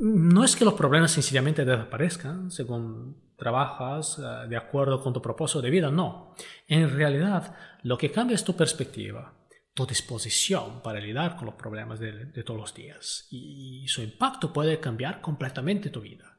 No 0.00 0.44
es 0.44 0.56
que 0.56 0.64
los 0.64 0.74
problemas 0.74 1.12
sencillamente 1.12 1.64
desaparezcan 1.64 2.50
según 2.50 3.32
trabajas 3.36 4.18
eh, 4.18 4.48
de 4.48 4.56
acuerdo 4.56 5.00
con 5.00 5.12
tu 5.12 5.22
propósito 5.22 5.62
de 5.62 5.70
vida. 5.70 5.90
No. 5.90 6.34
En 6.66 6.90
realidad, 6.90 7.54
lo 7.82 7.96
que 7.96 8.10
cambia 8.10 8.34
es 8.34 8.44
tu 8.44 8.56
perspectiva 8.56 9.32
tu 9.74 9.86
disposición 9.86 10.80
para 10.82 11.00
lidiar 11.00 11.34
con 11.34 11.46
los 11.46 11.56
problemas 11.56 11.98
de, 11.98 12.26
de, 12.26 12.44
todos 12.44 12.60
los 12.60 12.74
días 12.74 13.26
y 13.32 13.84
su 13.88 14.02
impacto 14.02 14.52
puede 14.52 14.78
cambiar 14.78 15.20
completamente 15.20 15.90
tu 15.90 16.00
vida. 16.00 16.38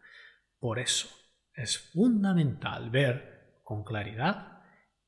Por 0.58 0.80
eso 0.80 1.10
es 1.56 1.78
fundamental 1.94 2.90
ver 2.90 3.60
con 3.64 3.84
claridad 3.84 4.62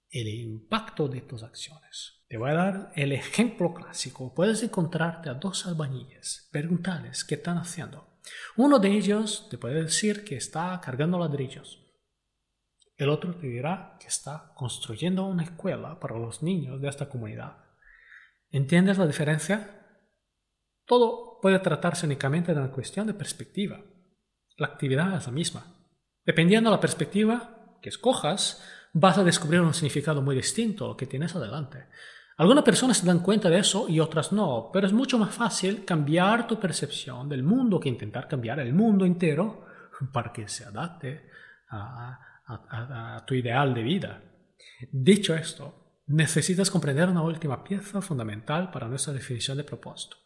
el 0.10 0.28
impacto 0.28 1.08
de 1.08 1.22
tus 1.22 1.44
acciones. 1.44 2.26
Te 2.30 2.38
voy 2.38 2.52
a 2.52 2.56
dar 2.56 2.92
el 2.96 3.12
ejemplo 3.12 3.74
clásico. 3.74 4.34
Puedes 4.34 4.64
encontrarte 4.64 5.30
a 5.30 5.36
dos 5.36 5.66
albañiles, 5.66 6.50
preguntarles 6.52 7.24
qué 7.24 7.36
están 7.36 7.58
haciendo. 7.58 8.20
Uno 8.56 8.80
de 8.80 8.90
ellos 8.90 9.48
te 9.50 9.58
puede 9.58 9.84
decir 9.84 10.26
que 10.26 10.36
está 10.36 10.80
cargando 10.82 11.20
ladrillos. 11.20 11.84
El 12.98 13.10
otro 13.10 13.36
te 13.36 13.48
dirá 13.48 13.96
que 14.00 14.08
está 14.08 14.52
construyendo 14.56 15.26
una 15.26 15.44
escuela 15.44 16.00
para 16.00 16.18
los 16.18 16.42
niños 16.42 16.82
de 16.82 16.90
esta 16.90 17.08
comunidad. 17.08 17.58
¿Entiendes 18.50 18.98
la 18.98 19.06
diferencia? 19.06 19.86
Todo 20.86 21.40
puede 21.42 21.60
tratarse 21.60 22.06
únicamente 22.06 22.54
de 22.54 22.60
una 22.60 22.72
cuestión 22.72 23.06
de 23.08 23.14
perspectiva. 23.14 23.84
La 24.58 24.68
actividad 24.68 25.16
es 25.16 25.28
la 25.28 25.32
misma. 25.32 25.77
Dependiendo 26.28 26.70
de 26.70 26.76
la 26.76 26.82
perspectiva 26.82 27.78
que 27.82 27.88
escojas, 27.88 28.62
vas 28.92 29.18
a 29.18 29.24
descubrir 29.24 29.62
un 29.62 29.74
significado 29.74 30.22
muy 30.22 30.36
distinto 30.36 30.86
lo 30.86 30.98
que 30.98 31.08
tienes 31.08 31.34
adelante. 31.38 31.86
Algunas 32.36 32.66
personas 32.66 32.98
se 32.98 33.08
dan 33.08 33.20
cuenta 33.20 33.50
de 33.50 33.60
eso 33.60 33.88
y 33.88 34.02
otras 34.02 34.34
no, 34.34 34.70
pero 34.74 34.86
es 34.86 34.92
mucho 34.92 35.18
más 35.18 35.34
fácil 35.34 35.86
cambiar 35.86 36.46
tu 36.46 36.60
percepción 36.60 37.30
del 37.30 37.44
mundo 37.44 37.80
que 37.80 37.88
intentar 37.88 38.28
cambiar 38.28 38.60
el 38.60 38.74
mundo 38.74 39.06
entero 39.06 39.66
para 40.12 40.34
que 40.34 40.50
se 40.50 40.66
adapte 40.66 41.30
a 41.70 43.24
tu 43.26 43.34
ideal 43.34 43.74
de 43.74 43.84
vida. 43.84 44.22
Dicho 44.92 45.34
esto, 45.34 46.02
necesitas 46.08 46.70
comprender 46.70 47.08
una 47.08 47.22
última 47.22 47.64
pieza 47.64 48.02
fundamental 48.02 48.70
para 48.70 48.90
nuestra 48.90 49.14
definición 49.14 49.56
de 49.56 49.64
propósito, 49.64 50.18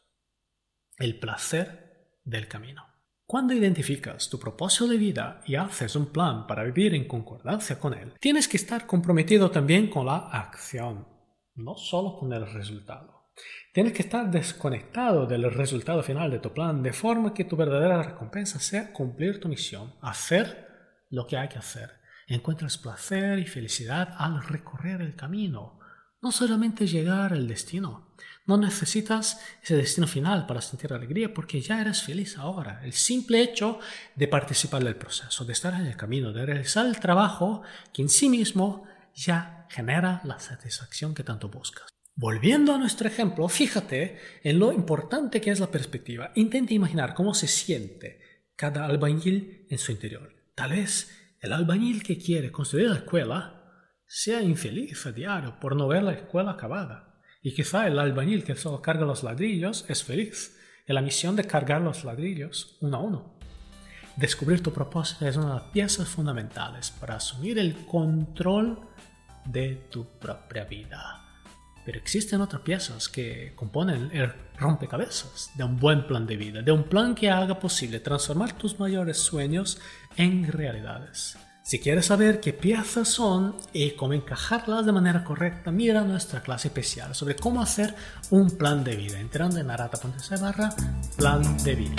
el 0.98 1.20
placer 1.20 2.18
del 2.24 2.48
camino. 2.48 2.91
Cuando 3.32 3.54
identificas 3.54 4.28
tu 4.28 4.38
propósito 4.38 4.90
de 4.90 4.98
vida 4.98 5.40
y 5.46 5.56
haces 5.56 5.96
un 5.96 6.08
plan 6.08 6.46
para 6.46 6.66
vivir 6.66 6.94
en 6.94 7.08
concordancia 7.08 7.80
con 7.80 7.94
él, 7.94 8.12
tienes 8.20 8.46
que 8.46 8.58
estar 8.58 8.86
comprometido 8.86 9.50
también 9.50 9.90
con 9.90 10.06
la 10.06 10.18
acción, 10.18 11.08
no 11.56 11.78
solo 11.78 12.18
con 12.20 12.34
el 12.34 12.46
resultado. 12.46 13.30
Tienes 13.72 13.94
que 13.94 14.02
estar 14.02 14.30
desconectado 14.30 15.28
del 15.28 15.50
resultado 15.50 16.04
final 16.04 16.30
de 16.30 16.40
tu 16.40 16.52
plan 16.52 16.84
de 16.84 16.92
forma 16.92 17.34
que 17.34 17.46
tu 17.46 17.56
verdadera 17.56 18.04
recompensa 18.04 18.60
sea 18.60 18.92
cumplir 18.92 19.40
tu 19.40 19.48
misión, 19.48 19.94
hacer 20.02 20.68
lo 21.10 21.26
que 21.26 21.38
hay 21.38 21.48
que 21.48 21.60
hacer. 21.60 21.90
Encuentras 22.28 22.78
placer 22.78 23.40
y 23.40 23.46
felicidad 23.46 24.14
al 24.18 24.44
recorrer 24.44 25.00
el 25.00 25.16
camino, 25.16 25.80
no 26.22 26.34
solamente 26.34 26.86
llegar 26.86 27.32
al 27.32 27.48
destino. 27.48 28.14
No 28.46 28.58
necesitas 28.58 29.40
ese 29.64 29.76
destino 29.76 30.08
final 30.08 30.48
para 30.48 30.62
sentir 30.62 30.92
alegría 30.94 31.34
porque 31.34 31.62
ya 31.62 31.80
eres 31.80 32.02
feliz 32.02 32.38
ahora. 32.38 32.82
El 32.84 32.94
simple 32.94 33.42
hecho 33.42 33.80
de 34.16 34.28
participar 34.28 34.84
del 34.84 34.96
proceso, 34.96 35.46
de 35.46 35.54
estar 35.54 35.74
en 35.74 35.86
el 35.86 35.96
camino, 35.96 36.34
de 36.34 36.46
realizar 36.46 36.86
el 36.86 37.00
trabajo 37.00 37.62
que 37.94 38.02
en 38.02 38.10
sí 38.10 38.30
mismo 38.30 38.86
ya 39.14 39.68
genera 39.70 40.22
la 40.24 40.40
satisfacción 40.40 41.14
que 41.14 41.24
tanto 41.24 41.50
buscas. 41.50 41.88
Volviendo 42.16 42.74
a 42.74 42.78
nuestro 42.78 43.08
ejemplo, 43.08 43.48
fíjate 43.48 44.20
en 44.44 44.60
lo 44.60 44.74
importante 44.74 45.40
que 45.40 45.52
es 45.52 45.60
la 45.60 45.72
perspectiva. 45.72 46.32
Intenta 46.36 46.74
imaginar 46.74 47.14
cómo 47.14 47.34
se 47.34 47.48
siente 47.48 48.20
cada 48.56 48.86
albañil 48.86 49.66
en 49.70 49.78
su 49.78 49.92
interior. 49.92 50.36
Tal 50.56 50.72
vez 50.72 51.36
el 51.40 51.54
albañil 51.54 52.04
que 52.04 52.18
quiere 52.18 52.52
construir 52.52 52.90
la 52.90 52.98
escuela 52.98 53.58
sea 54.06 54.42
infeliz 54.42 55.06
a 55.06 55.12
diario 55.12 55.60
por 55.60 55.76
no 55.76 55.88
ver 55.88 56.04
la 56.04 56.14
escuela 56.14 56.52
acabada. 56.52 57.11
Y 57.42 57.54
quizá 57.54 57.88
el 57.88 57.98
albañil 57.98 58.44
que 58.44 58.56
solo 58.56 58.82
carga 58.82 59.06
los 59.06 59.24
ladrillos 59.24 59.86
es 59.88 60.04
feliz 60.04 60.58
en 60.86 60.96
la 60.96 61.02
misión 61.02 61.36
de 61.36 61.46
cargar 61.46 61.82
los 61.82 62.04
ladrillos 62.04 62.78
uno 62.82 62.98
a 62.98 63.00
uno. 63.00 63.34
Descubrir 64.16 64.62
tu 64.62 64.72
propósito 64.72 65.26
es 65.26 65.38
una 65.38 65.48
de 65.48 65.54
las 65.56 65.72
piezas 65.72 66.08
fundamentales 66.08 66.92
para 66.92 67.16
asumir 67.16 67.58
el 67.58 67.86
control 67.86 68.80
de 69.46 69.88
tu 69.90 70.06
propia 70.20 70.66
vida. 70.66 71.22
Pero 71.84 71.98
existen 71.98 72.42
otras 72.42 72.62
piezas 72.62 73.10
que 73.10 73.54
componen 73.56 74.12
el 74.14 74.32
rompecabezas 74.58 75.50
de 75.56 75.64
un 75.64 75.80
buen 75.80 76.06
plan 76.06 76.28
de 76.28 76.38
vida, 76.38 76.62
de 76.62 76.72
un 76.72 76.84
plan 76.84 77.16
que 77.16 77.32
haga 77.32 77.60
posible 77.60 78.00
transformar 78.00 78.54
tus 78.54 78.80
mayores 78.80 79.18
sueños 79.18 79.82
en 80.16 80.52
realidades. 80.52 81.38
Si 81.64 81.80
quieres 81.80 82.08
saber 82.08 82.40
qué 82.40 82.54
piezas 82.54 83.08
son 83.08 83.56
y 83.72 83.92
cómo 83.92 84.14
encajarlas 84.14 84.86
de 84.86 84.92
manera 84.92 85.24
correcta, 85.24 85.72
mira 85.72 86.04
nuestra 86.04 86.42
clase 86.42 86.70
especial 86.70 87.14
sobre 87.14 87.36
cómo 87.36 87.62
hacer 87.62 87.94
un 88.32 88.50
plan 88.58 88.84
de 88.84 88.96
vida, 88.96 89.20
entrando 89.20 89.60
en 89.60 89.70
arata.se 89.70 90.38
barra 90.38 90.74
plan 91.18 91.58
de 91.64 91.76
vida. 91.76 91.96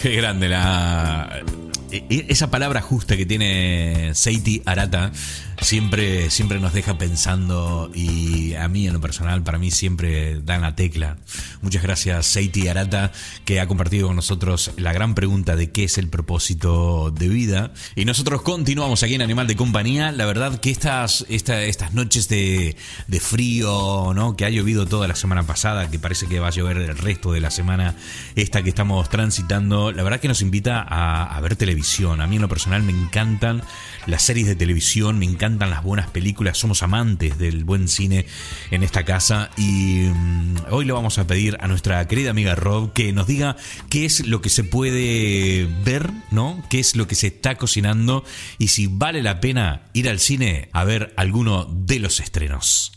Qué 0.00 0.16
grande 0.16 0.48
la 0.48 1.42
esa 1.90 2.50
palabra 2.50 2.80
justa 2.80 3.16
que 3.16 3.26
tiene 3.26 4.10
Seiti 4.14 4.62
Arata 4.66 5.12
siempre, 5.60 6.30
siempre 6.30 6.60
nos 6.60 6.72
deja 6.72 6.98
pensando 6.98 7.90
y 7.94 8.54
a 8.54 8.68
mí 8.68 8.86
en 8.86 8.92
lo 8.92 9.00
personal, 9.00 9.42
para 9.42 9.58
mí 9.58 9.70
siempre 9.70 10.40
dan 10.40 10.62
la 10.62 10.74
tecla. 10.74 11.16
Muchas 11.62 11.82
gracias 11.82 12.26
Seiti 12.26 12.68
Arata 12.68 13.12
que 13.44 13.60
ha 13.60 13.66
compartido 13.66 14.08
con 14.08 14.16
nosotros 14.16 14.72
la 14.76 14.92
gran 14.92 15.14
pregunta 15.14 15.56
de 15.56 15.70
qué 15.70 15.84
es 15.84 15.98
el 15.98 16.08
propósito 16.08 17.10
de 17.10 17.28
vida. 17.28 17.72
Y 17.94 18.04
nosotros 18.04 18.42
continuamos 18.42 19.02
aquí 19.02 19.14
en 19.14 19.22
Animal 19.22 19.46
de 19.46 19.56
Compañía. 19.56 20.12
La 20.12 20.26
verdad 20.26 20.58
que 20.60 20.70
estas, 20.70 21.24
estas 21.28 21.94
noches 21.94 22.28
de, 22.28 22.76
de 23.06 23.20
frío, 23.20 24.12
¿no? 24.14 24.36
que 24.36 24.44
ha 24.44 24.50
llovido 24.50 24.86
toda 24.86 25.08
la 25.08 25.14
semana 25.14 25.44
pasada, 25.44 25.90
que 25.90 25.98
parece 25.98 26.26
que 26.26 26.40
va 26.40 26.48
a 26.48 26.50
llover 26.50 26.76
el 26.78 26.98
resto 26.98 27.32
de 27.32 27.40
la 27.40 27.50
semana, 27.50 27.94
esta 28.34 28.62
que 28.62 28.68
estamos 28.68 29.08
transitando, 29.08 29.92
la 29.92 30.02
verdad 30.02 30.20
que 30.20 30.28
nos 30.28 30.42
invita 30.42 30.82
a, 30.82 31.36
a 31.36 31.40
ver 31.40 31.56
televisión. 31.56 31.75
A 31.76 32.26
mí 32.26 32.36
en 32.36 32.42
lo 32.42 32.48
personal 32.48 32.82
me 32.82 32.92
encantan 32.92 33.62
las 34.06 34.22
series 34.22 34.46
de 34.46 34.56
televisión, 34.56 35.18
me 35.18 35.26
encantan 35.26 35.68
las 35.68 35.82
buenas 35.82 36.08
películas, 36.08 36.56
somos 36.56 36.82
amantes 36.82 37.36
del 37.36 37.64
buen 37.64 37.88
cine 37.88 38.26
en 38.70 38.82
esta 38.82 39.04
casa 39.04 39.50
y 39.58 40.08
mm, 40.12 40.56
hoy 40.70 40.86
le 40.86 40.92
vamos 40.92 41.18
a 41.18 41.26
pedir 41.26 41.58
a 41.60 41.68
nuestra 41.68 42.06
querida 42.08 42.30
amiga 42.30 42.54
Rob 42.54 42.94
que 42.94 43.12
nos 43.12 43.26
diga 43.26 43.56
qué 43.90 44.06
es 44.06 44.26
lo 44.26 44.40
que 44.40 44.48
se 44.48 44.64
puede 44.64 45.68
ver, 45.84 46.10
¿no? 46.30 46.62
¿Qué 46.70 46.78
es 46.78 46.96
lo 46.96 47.06
que 47.06 47.14
se 47.14 47.26
está 47.26 47.56
cocinando 47.56 48.24
y 48.58 48.68
si 48.68 48.86
vale 48.86 49.22
la 49.22 49.40
pena 49.40 49.82
ir 49.92 50.08
al 50.08 50.18
cine 50.18 50.70
a 50.72 50.84
ver 50.84 51.12
alguno 51.16 51.66
de 51.70 51.98
los 51.98 52.20
estrenos. 52.20 52.92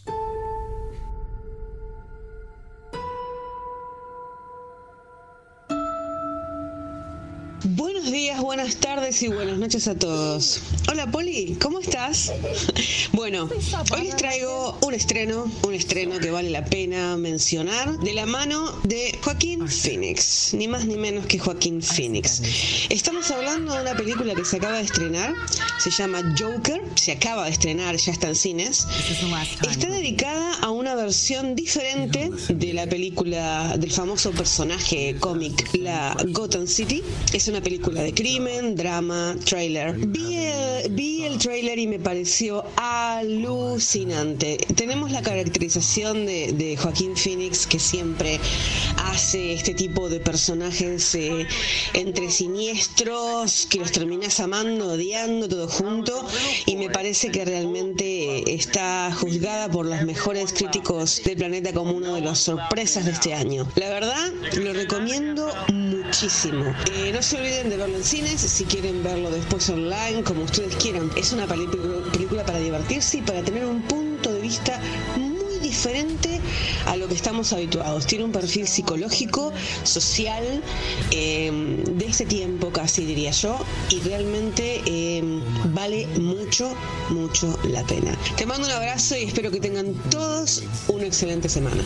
Buenas 8.50 8.78
tardes 8.78 9.22
y 9.22 9.28
buenas 9.28 9.60
noches 9.60 9.88
a 9.88 9.93
todos. 9.93 10.60
Hola 10.89 11.12
Poli, 11.12 11.56
¿cómo 11.62 11.78
estás? 11.78 12.34
Bueno, 13.12 13.50
hoy 13.91 14.04
les 14.04 14.16
traigo 14.16 14.78
un 14.82 14.93
estreno, 14.93 15.52
un 15.64 15.74
estreno 15.74 16.20
que 16.20 16.32
vale 16.32 16.50
la 16.50 16.64
pena 16.64 17.18
mencionar, 17.18 17.97
de 18.00 18.14
la 18.14 18.26
mano 18.26 18.72
de 18.84 19.18
Joaquín 19.22 19.68
Phoenix, 19.68 20.54
ni 20.54 20.68
más 20.68 20.86
ni 20.86 20.95
menos 20.95 21.26
que 21.26 21.38
Joaquín 21.38 21.82
Phoenix. 21.82 22.41
Estamos 22.89 23.30
hablando 23.32 23.74
de 23.74 23.82
una 23.82 23.95
película 23.95 24.34
que 24.36 24.45
se 24.45 24.58
acaba 24.58 24.78
de 24.78 24.84
estrenar, 24.84 25.34
se 25.80 25.91
llama 25.91 26.34
Joker, 26.39 26.82
se 26.95 27.12
acaba 27.12 27.45
de 27.45 27.52
estrenar, 27.52 27.97
ya 27.97 28.12
está 28.12 28.30
en 28.30 28.36
cines. 28.36 28.88
Está 29.70 29.89
dedicada 29.89 30.56
a 30.62 30.70
una 30.70 30.95
versión 30.95 31.56
diferente 31.56 32.30
de 32.47 32.74
la 32.74 32.88
película 32.88 33.76
del 33.78 33.91
famoso 33.91 34.32
personaje 34.32 35.18
cómic, 35.20 35.70
la 35.74 36.16
Gotham 36.30 36.68
City. 36.68 37.04
Es 37.34 37.47
una 37.47 37.60
película 37.60 38.02
de 38.02 38.14
crimen, 38.14 38.38
drama, 38.39 39.35
trailer. 39.43 39.93
Vi 39.93 40.37
el, 40.37 40.89
vi 40.91 41.23
el 41.25 41.37
trailer 41.37 41.77
y 41.77 41.87
me 41.87 41.99
pareció 41.99 42.63
alucinante. 42.77 44.57
Tenemos 44.75 45.11
la 45.11 45.21
caracterización 45.21 46.25
de, 46.25 46.53
de 46.53 46.77
Joaquín 46.77 47.17
Phoenix 47.17 47.67
que 47.67 47.79
siempre 47.79 48.39
hace 48.97 49.53
este 49.53 49.73
tipo 49.73 50.09
de 50.09 50.19
personajes 50.19 51.13
eh, 51.15 51.45
entre 51.93 52.31
siniestros 52.31 53.67
que 53.69 53.79
los 53.79 53.91
terminas 53.91 54.39
amando, 54.39 54.93
odiando, 54.93 55.49
todo 55.49 55.67
junto. 55.67 56.25
Y 56.65 56.77
me 56.77 56.89
parece 56.89 57.31
que 57.31 57.43
realmente 57.43 58.53
está 58.53 59.11
juzgada 59.13 59.69
por 59.69 59.85
los 59.85 60.01
mejores 60.03 60.53
críticos 60.53 61.21
del 61.25 61.37
planeta 61.37 61.73
como 61.73 61.91
una 61.91 62.13
de 62.13 62.21
las 62.21 62.39
sorpresas 62.39 63.05
de 63.05 63.11
este 63.11 63.33
año. 63.33 63.67
La 63.75 63.89
verdad, 63.89 64.31
lo 64.57 64.71
recomiendo 64.73 65.51
muchísimo. 66.04 66.66
Eh, 66.93 67.12
no 67.14 67.22
sé 67.22 67.38
olviden 67.38 67.70
de 67.70 67.78
verlo 67.78 67.97
en 67.97 68.04
cines, 68.04 68.41
si 68.41 68.66
quieren 68.66 69.04
verlo 69.04 69.30
después 69.32 69.70
online, 69.70 70.24
como 70.24 70.43
ustedes 70.43 70.76
quieran. 70.76 71.10
Es 71.16 71.34
una 71.34 71.47
película 71.47 72.45
para 72.45 72.60
divertirse 72.60 73.18
y 73.18 73.22
para 73.22 73.41
tener 73.43 73.66
un 73.66 73.82
punto 73.84 74.34
de 74.34 74.41
vista 74.41 74.80
muy 75.18 75.60
diferente 75.60 76.39
a 76.86 76.95
lo 76.95 77.08
que 77.08 77.16
estamos 77.16 77.54
habituados. 77.54 78.06
Tiene 78.06 78.26
un 78.26 78.32
perfil 78.32 78.68
psicológico, 78.68 79.54
social, 79.84 80.62
eh, 81.12 81.52
de 81.86 82.06
ese 82.06 82.26
tiempo 82.26 82.72
casi 82.72 83.06
diría 83.06 83.32
yo, 83.32 83.58
y 83.89 84.00
realmente 84.02 84.82
eh, 84.86 85.24
vale 85.66 86.08
mucho, 86.20 86.74
mucho 87.10 87.58
la 87.64 87.84
pena. 87.84 88.18
Te 88.38 88.45
mando 88.45 88.68
un 88.68 88.74
abrazo 88.74 89.16
y 89.18 89.24
espero 89.24 89.52
que 89.52 89.60
tengan 89.60 89.93
todos 90.10 90.64
una 90.88 91.06
excelente 91.06 91.50
semana. 91.50 91.84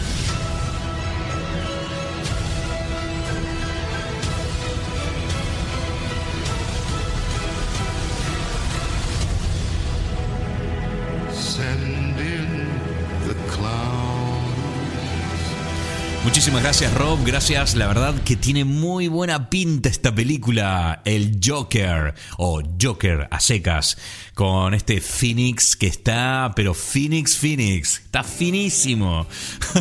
Muchísimas 16.44 16.64
gracias 16.64 16.94
Rob, 16.96 17.20
gracias, 17.24 17.76
la 17.76 17.88
verdad 17.88 18.16
que 18.26 18.36
tiene 18.36 18.66
muy 18.66 19.08
buena 19.08 19.50
pinta 19.50 19.88
esta 19.88 20.14
película, 20.14 21.02
El 21.06 21.40
Joker 21.42 22.16
o 22.38 22.62
Joker 22.82 23.30
a 23.32 23.40
secas, 23.40 23.98
con 24.34 24.74
este 24.74 25.00
Phoenix 25.00 25.78
que 25.78 25.88
está, 25.88 26.52
pero 26.54 26.74
Phoenix 26.74 27.38
Phoenix, 27.38 28.02
está 28.04 28.24
finísimo. 28.26 29.26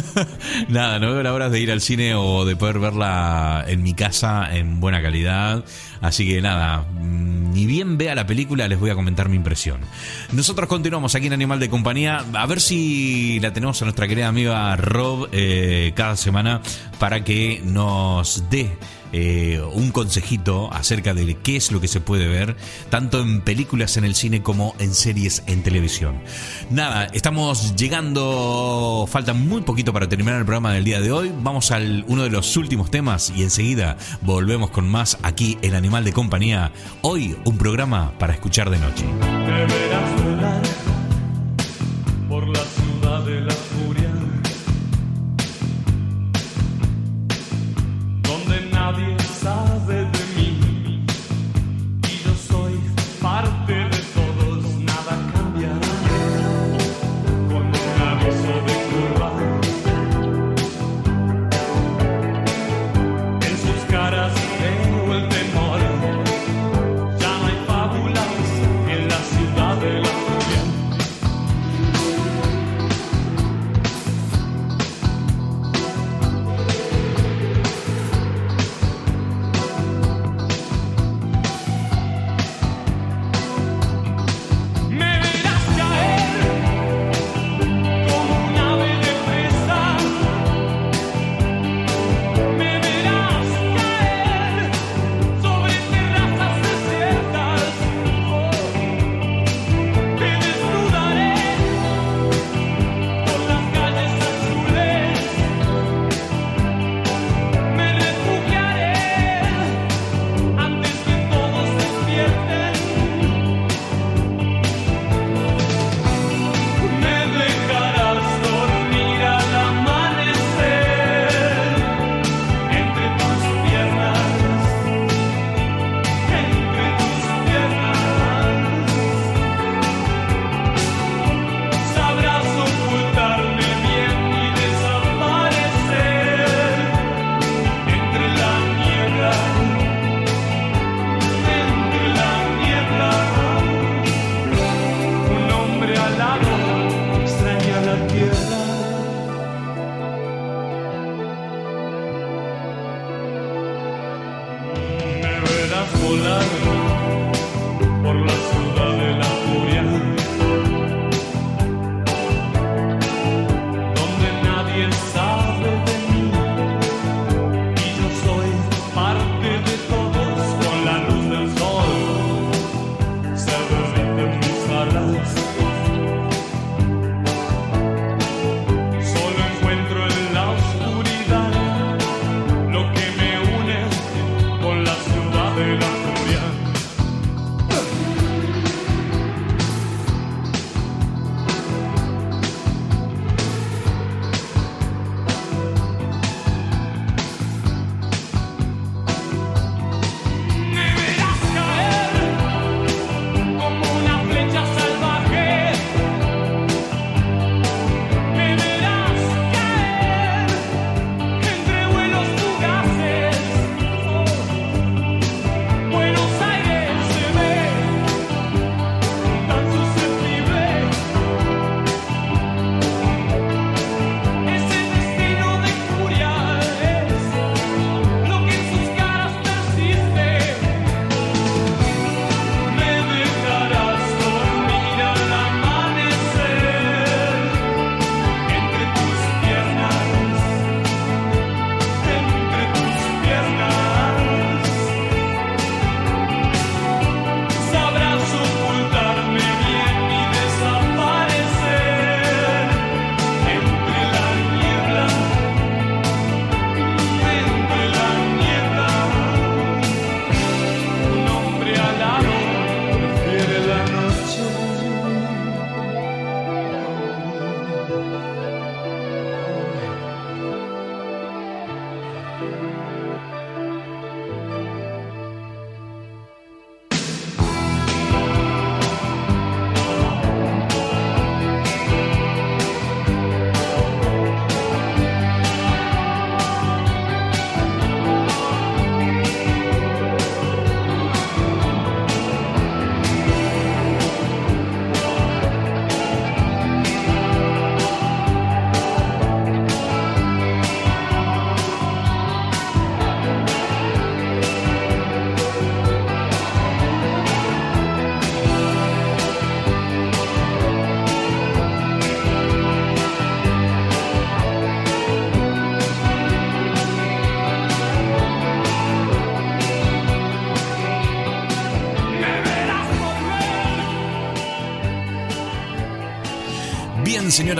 Nada, 0.68 1.00
no 1.00 1.12
veo 1.12 1.24
la 1.24 1.32
hora 1.32 1.48
de 1.50 1.58
ir 1.58 1.72
al 1.72 1.80
cine 1.80 2.14
o 2.14 2.44
de 2.44 2.54
poder 2.54 2.78
verla 2.78 3.64
en 3.66 3.82
mi 3.82 3.94
casa 3.94 4.56
en 4.56 4.78
buena 4.78 5.02
calidad, 5.02 5.64
así 6.00 6.28
que 6.28 6.40
nada, 6.40 6.82
mm, 6.82 7.54
ni 7.54 7.66
bien 7.66 7.98
vea 7.98 8.14
la 8.14 8.24
película 8.24 8.68
les 8.68 8.78
voy 8.78 8.90
a 8.90 8.94
comentar 8.94 9.28
mi 9.28 9.34
impresión. 9.34 9.80
Nosotros 10.30 10.68
continuamos 10.68 11.16
aquí 11.16 11.26
en 11.26 11.32
Animal 11.32 11.58
de 11.58 11.68
Compañía, 11.68 12.24
a 12.34 12.46
ver 12.46 12.60
si 12.60 13.40
la 13.40 13.52
tenemos 13.52 13.82
a 13.82 13.86
nuestra 13.86 14.06
querida 14.06 14.28
amiga 14.28 14.76
Rob 14.76 15.28
eh, 15.32 15.92
cada 15.96 16.14
semana 16.14 16.51
para 16.98 17.24
que 17.24 17.62
nos 17.64 18.44
dé 18.50 18.76
eh, 19.12 19.60
un 19.74 19.90
consejito 19.90 20.72
acerca 20.72 21.12
de 21.12 21.36
qué 21.36 21.56
es 21.56 21.70
lo 21.70 21.80
que 21.80 21.88
se 21.88 22.00
puede 22.00 22.26
ver, 22.28 22.56
tanto 22.88 23.20
en 23.20 23.42
películas 23.42 23.98
en 23.98 24.04
el 24.04 24.14
cine 24.14 24.42
como 24.42 24.74
en 24.78 24.94
series 24.94 25.42
en 25.46 25.62
televisión. 25.62 26.22
Nada, 26.70 27.04
estamos 27.12 27.76
llegando, 27.76 29.06
falta 29.08 29.34
muy 29.34 29.60
poquito 29.60 29.92
para 29.92 30.08
terminar 30.08 30.38
el 30.38 30.46
programa 30.46 30.72
del 30.72 30.84
día 30.84 31.00
de 31.00 31.12
hoy. 31.12 31.32
Vamos 31.42 31.70
al 31.72 32.04
uno 32.08 32.22
de 32.22 32.30
los 32.30 32.56
últimos 32.56 32.90
temas 32.90 33.32
y 33.36 33.42
enseguida 33.42 33.98
volvemos 34.22 34.70
con 34.70 34.88
más 34.88 35.18
aquí 35.22 35.58
El 35.60 35.74
Animal 35.74 36.04
de 36.04 36.12
Compañía. 36.14 36.72
Hoy 37.02 37.36
un 37.44 37.58
programa 37.58 38.12
para 38.18 38.32
escuchar 38.32 38.70
de 38.70 38.78
noche. 38.78 39.04
por 42.32 42.48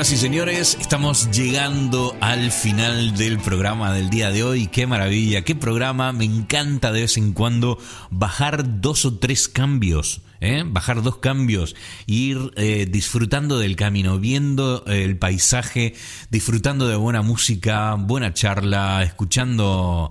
señoras 0.05 0.12
y 0.12 0.26
señores, 0.26 0.78
estamos 0.80 1.30
llegando 1.30 2.16
al 2.20 2.50
final 2.50 3.16
del 3.16 3.38
programa 3.38 3.92
del 3.92 4.11
día 4.11 4.30
de 4.30 4.42
hoy. 4.42 4.66
Qué 4.66 4.86
maravilla, 4.86 5.42
qué 5.42 5.55
programa. 5.55 6.12
Me 6.12 6.24
encanta 6.24 6.90
de 6.90 7.03
vez 7.03 7.16
en 7.16 7.32
cuando 7.32 7.78
bajar 8.11 8.80
dos 8.80 9.05
o 9.05 9.18
tres 9.18 9.46
cambios 9.46 10.22
¿eh? 10.42 10.64
bajar 10.66 11.03
dos 11.03 11.18
cambios, 11.18 11.74
ir 12.07 12.53
eh, 12.57 12.86
disfrutando 12.90 13.59
del 13.59 13.76
camino, 13.76 14.18
viendo 14.18 14.84
eh, 14.86 15.05
el 15.05 15.16
paisaje, 15.16 15.94
disfrutando 16.30 16.88
de 16.88 16.96
buena 16.96 17.22
música, 17.22 17.94
buena 17.94 18.34
charla, 18.34 19.03
escuchando 19.05 20.11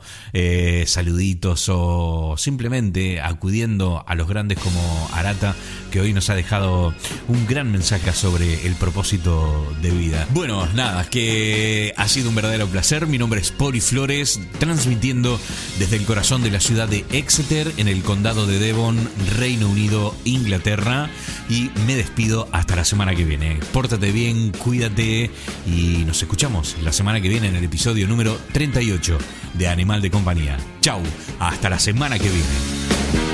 saluditos 0.85 1.67
o 1.69 2.35
simplemente 2.37 3.19
acudiendo 3.19 4.03
a 4.07 4.15
los 4.15 4.27
grandes 4.27 4.57
como 4.59 5.09
Arata, 5.13 5.55
que 5.91 5.99
hoy 5.99 6.13
nos 6.13 6.29
ha 6.29 6.35
dejado 6.35 6.95
un 7.27 7.45
gran 7.45 7.71
mensaje 7.71 8.11
sobre 8.13 8.65
el 8.65 8.75
propósito 8.75 9.71
de 9.81 9.91
vida. 9.91 10.25
Bueno, 10.31 10.65
nada, 10.73 11.03
que 11.09 11.93
ha 11.97 12.07
sido 12.07 12.29
un 12.29 12.35
verdadero 12.35 12.67
placer. 12.67 13.05
Mi 13.07 13.17
nombre 13.17 13.41
es 13.41 13.51
Poli 13.51 13.81
Flores, 13.81 14.39
transmitiendo 14.57 15.39
desde 15.77 15.97
el 15.97 16.05
corazón 16.05 16.41
de 16.41 16.49
la 16.49 16.61
ciudad 16.61 16.87
de 16.87 17.05
Exeter, 17.11 17.71
en 17.77 17.89
el 17.89 18.01
condado 18.01 18.47
de 18.47 18.57
Devon, 18.57 18.97
Reino 19.37 19.69
Unido, 19.69 20.15
Inglaterra 20.23 21.09
y 21.49 21.69
me 21.85 21.95
despido 21.95 22.47
hasta 22.53 22.77
la 22.77 22.85
semana 22.85 23.13
que 23.13 23.25
viene. 23.25 23.59
Pórtate 23.73 24.11
bien, 24.11 24.51
cuídate 24.51 25.29
y 25.67 26.03
nos 26.05 26.21
escuchamos 26.21 26.77
la 26.81 26.93
semana 26.93 27.19
que 27.19 27.29
viene 27.29 27.49
en 27.49 27.57
el 27.57 27.65
episodio 27.65 28.07
número 28.07 28.37
38 28.53 29.17
de 29.55 29.67
Animal 29.67 30.01
de 30.01 30.09
Compañía. 30.09 30.57
Chau, 30.79 31.01
hasta 31.39 31.69
la 31.69 31.79
semana 31.79 32.17
que 32.17 32.29
viene. 32.29 33.30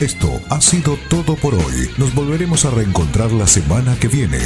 Esto 0.00 0.42
ha 0.50 0.60
sido 0.60 0.98
todo 1.08 1.36
por 1.36 1.54
hoy. 1.54 1.90
Nos 1.96 2.14
volveremos 2.14 2.66
a 2.66 2.70
reencontrar 2.70 3.32
la 3.32 3.46
semana 3.46 3.96
que 3.98 4.08
viene. 4.08 4.38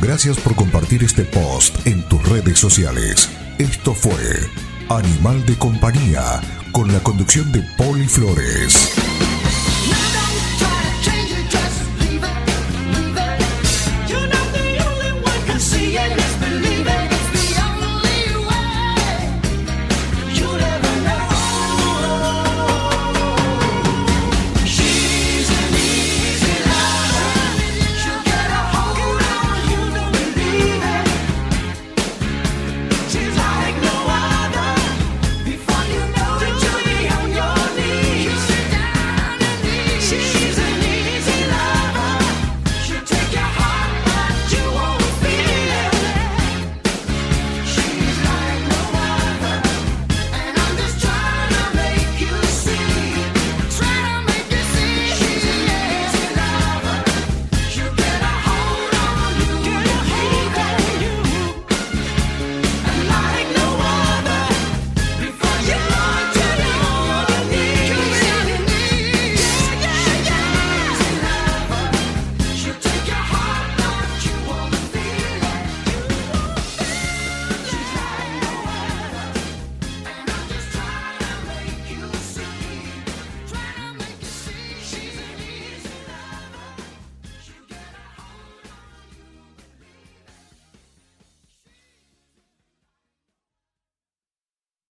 Gracias 0.00 0.38
por 0.38 0.54
compartir 0.54 1.02
este 1.02 1.24
post 1.24 1.84
en 1.88 2.04
tus 2.04 2.22
redes 2.28 2.60
sociales. 2.60 3.28
Esto 3.58 3.94
fue 3.94 4.12
Animal 4.88 5.44
de 5.44 5.56
Compañía 5.56 6.40
con 6.70 6.92
la 6.92 7.00
conducción 7.02 7.50
de 7.50 7.62
Poli 7.76 8.06
Flores. 8.06 8.92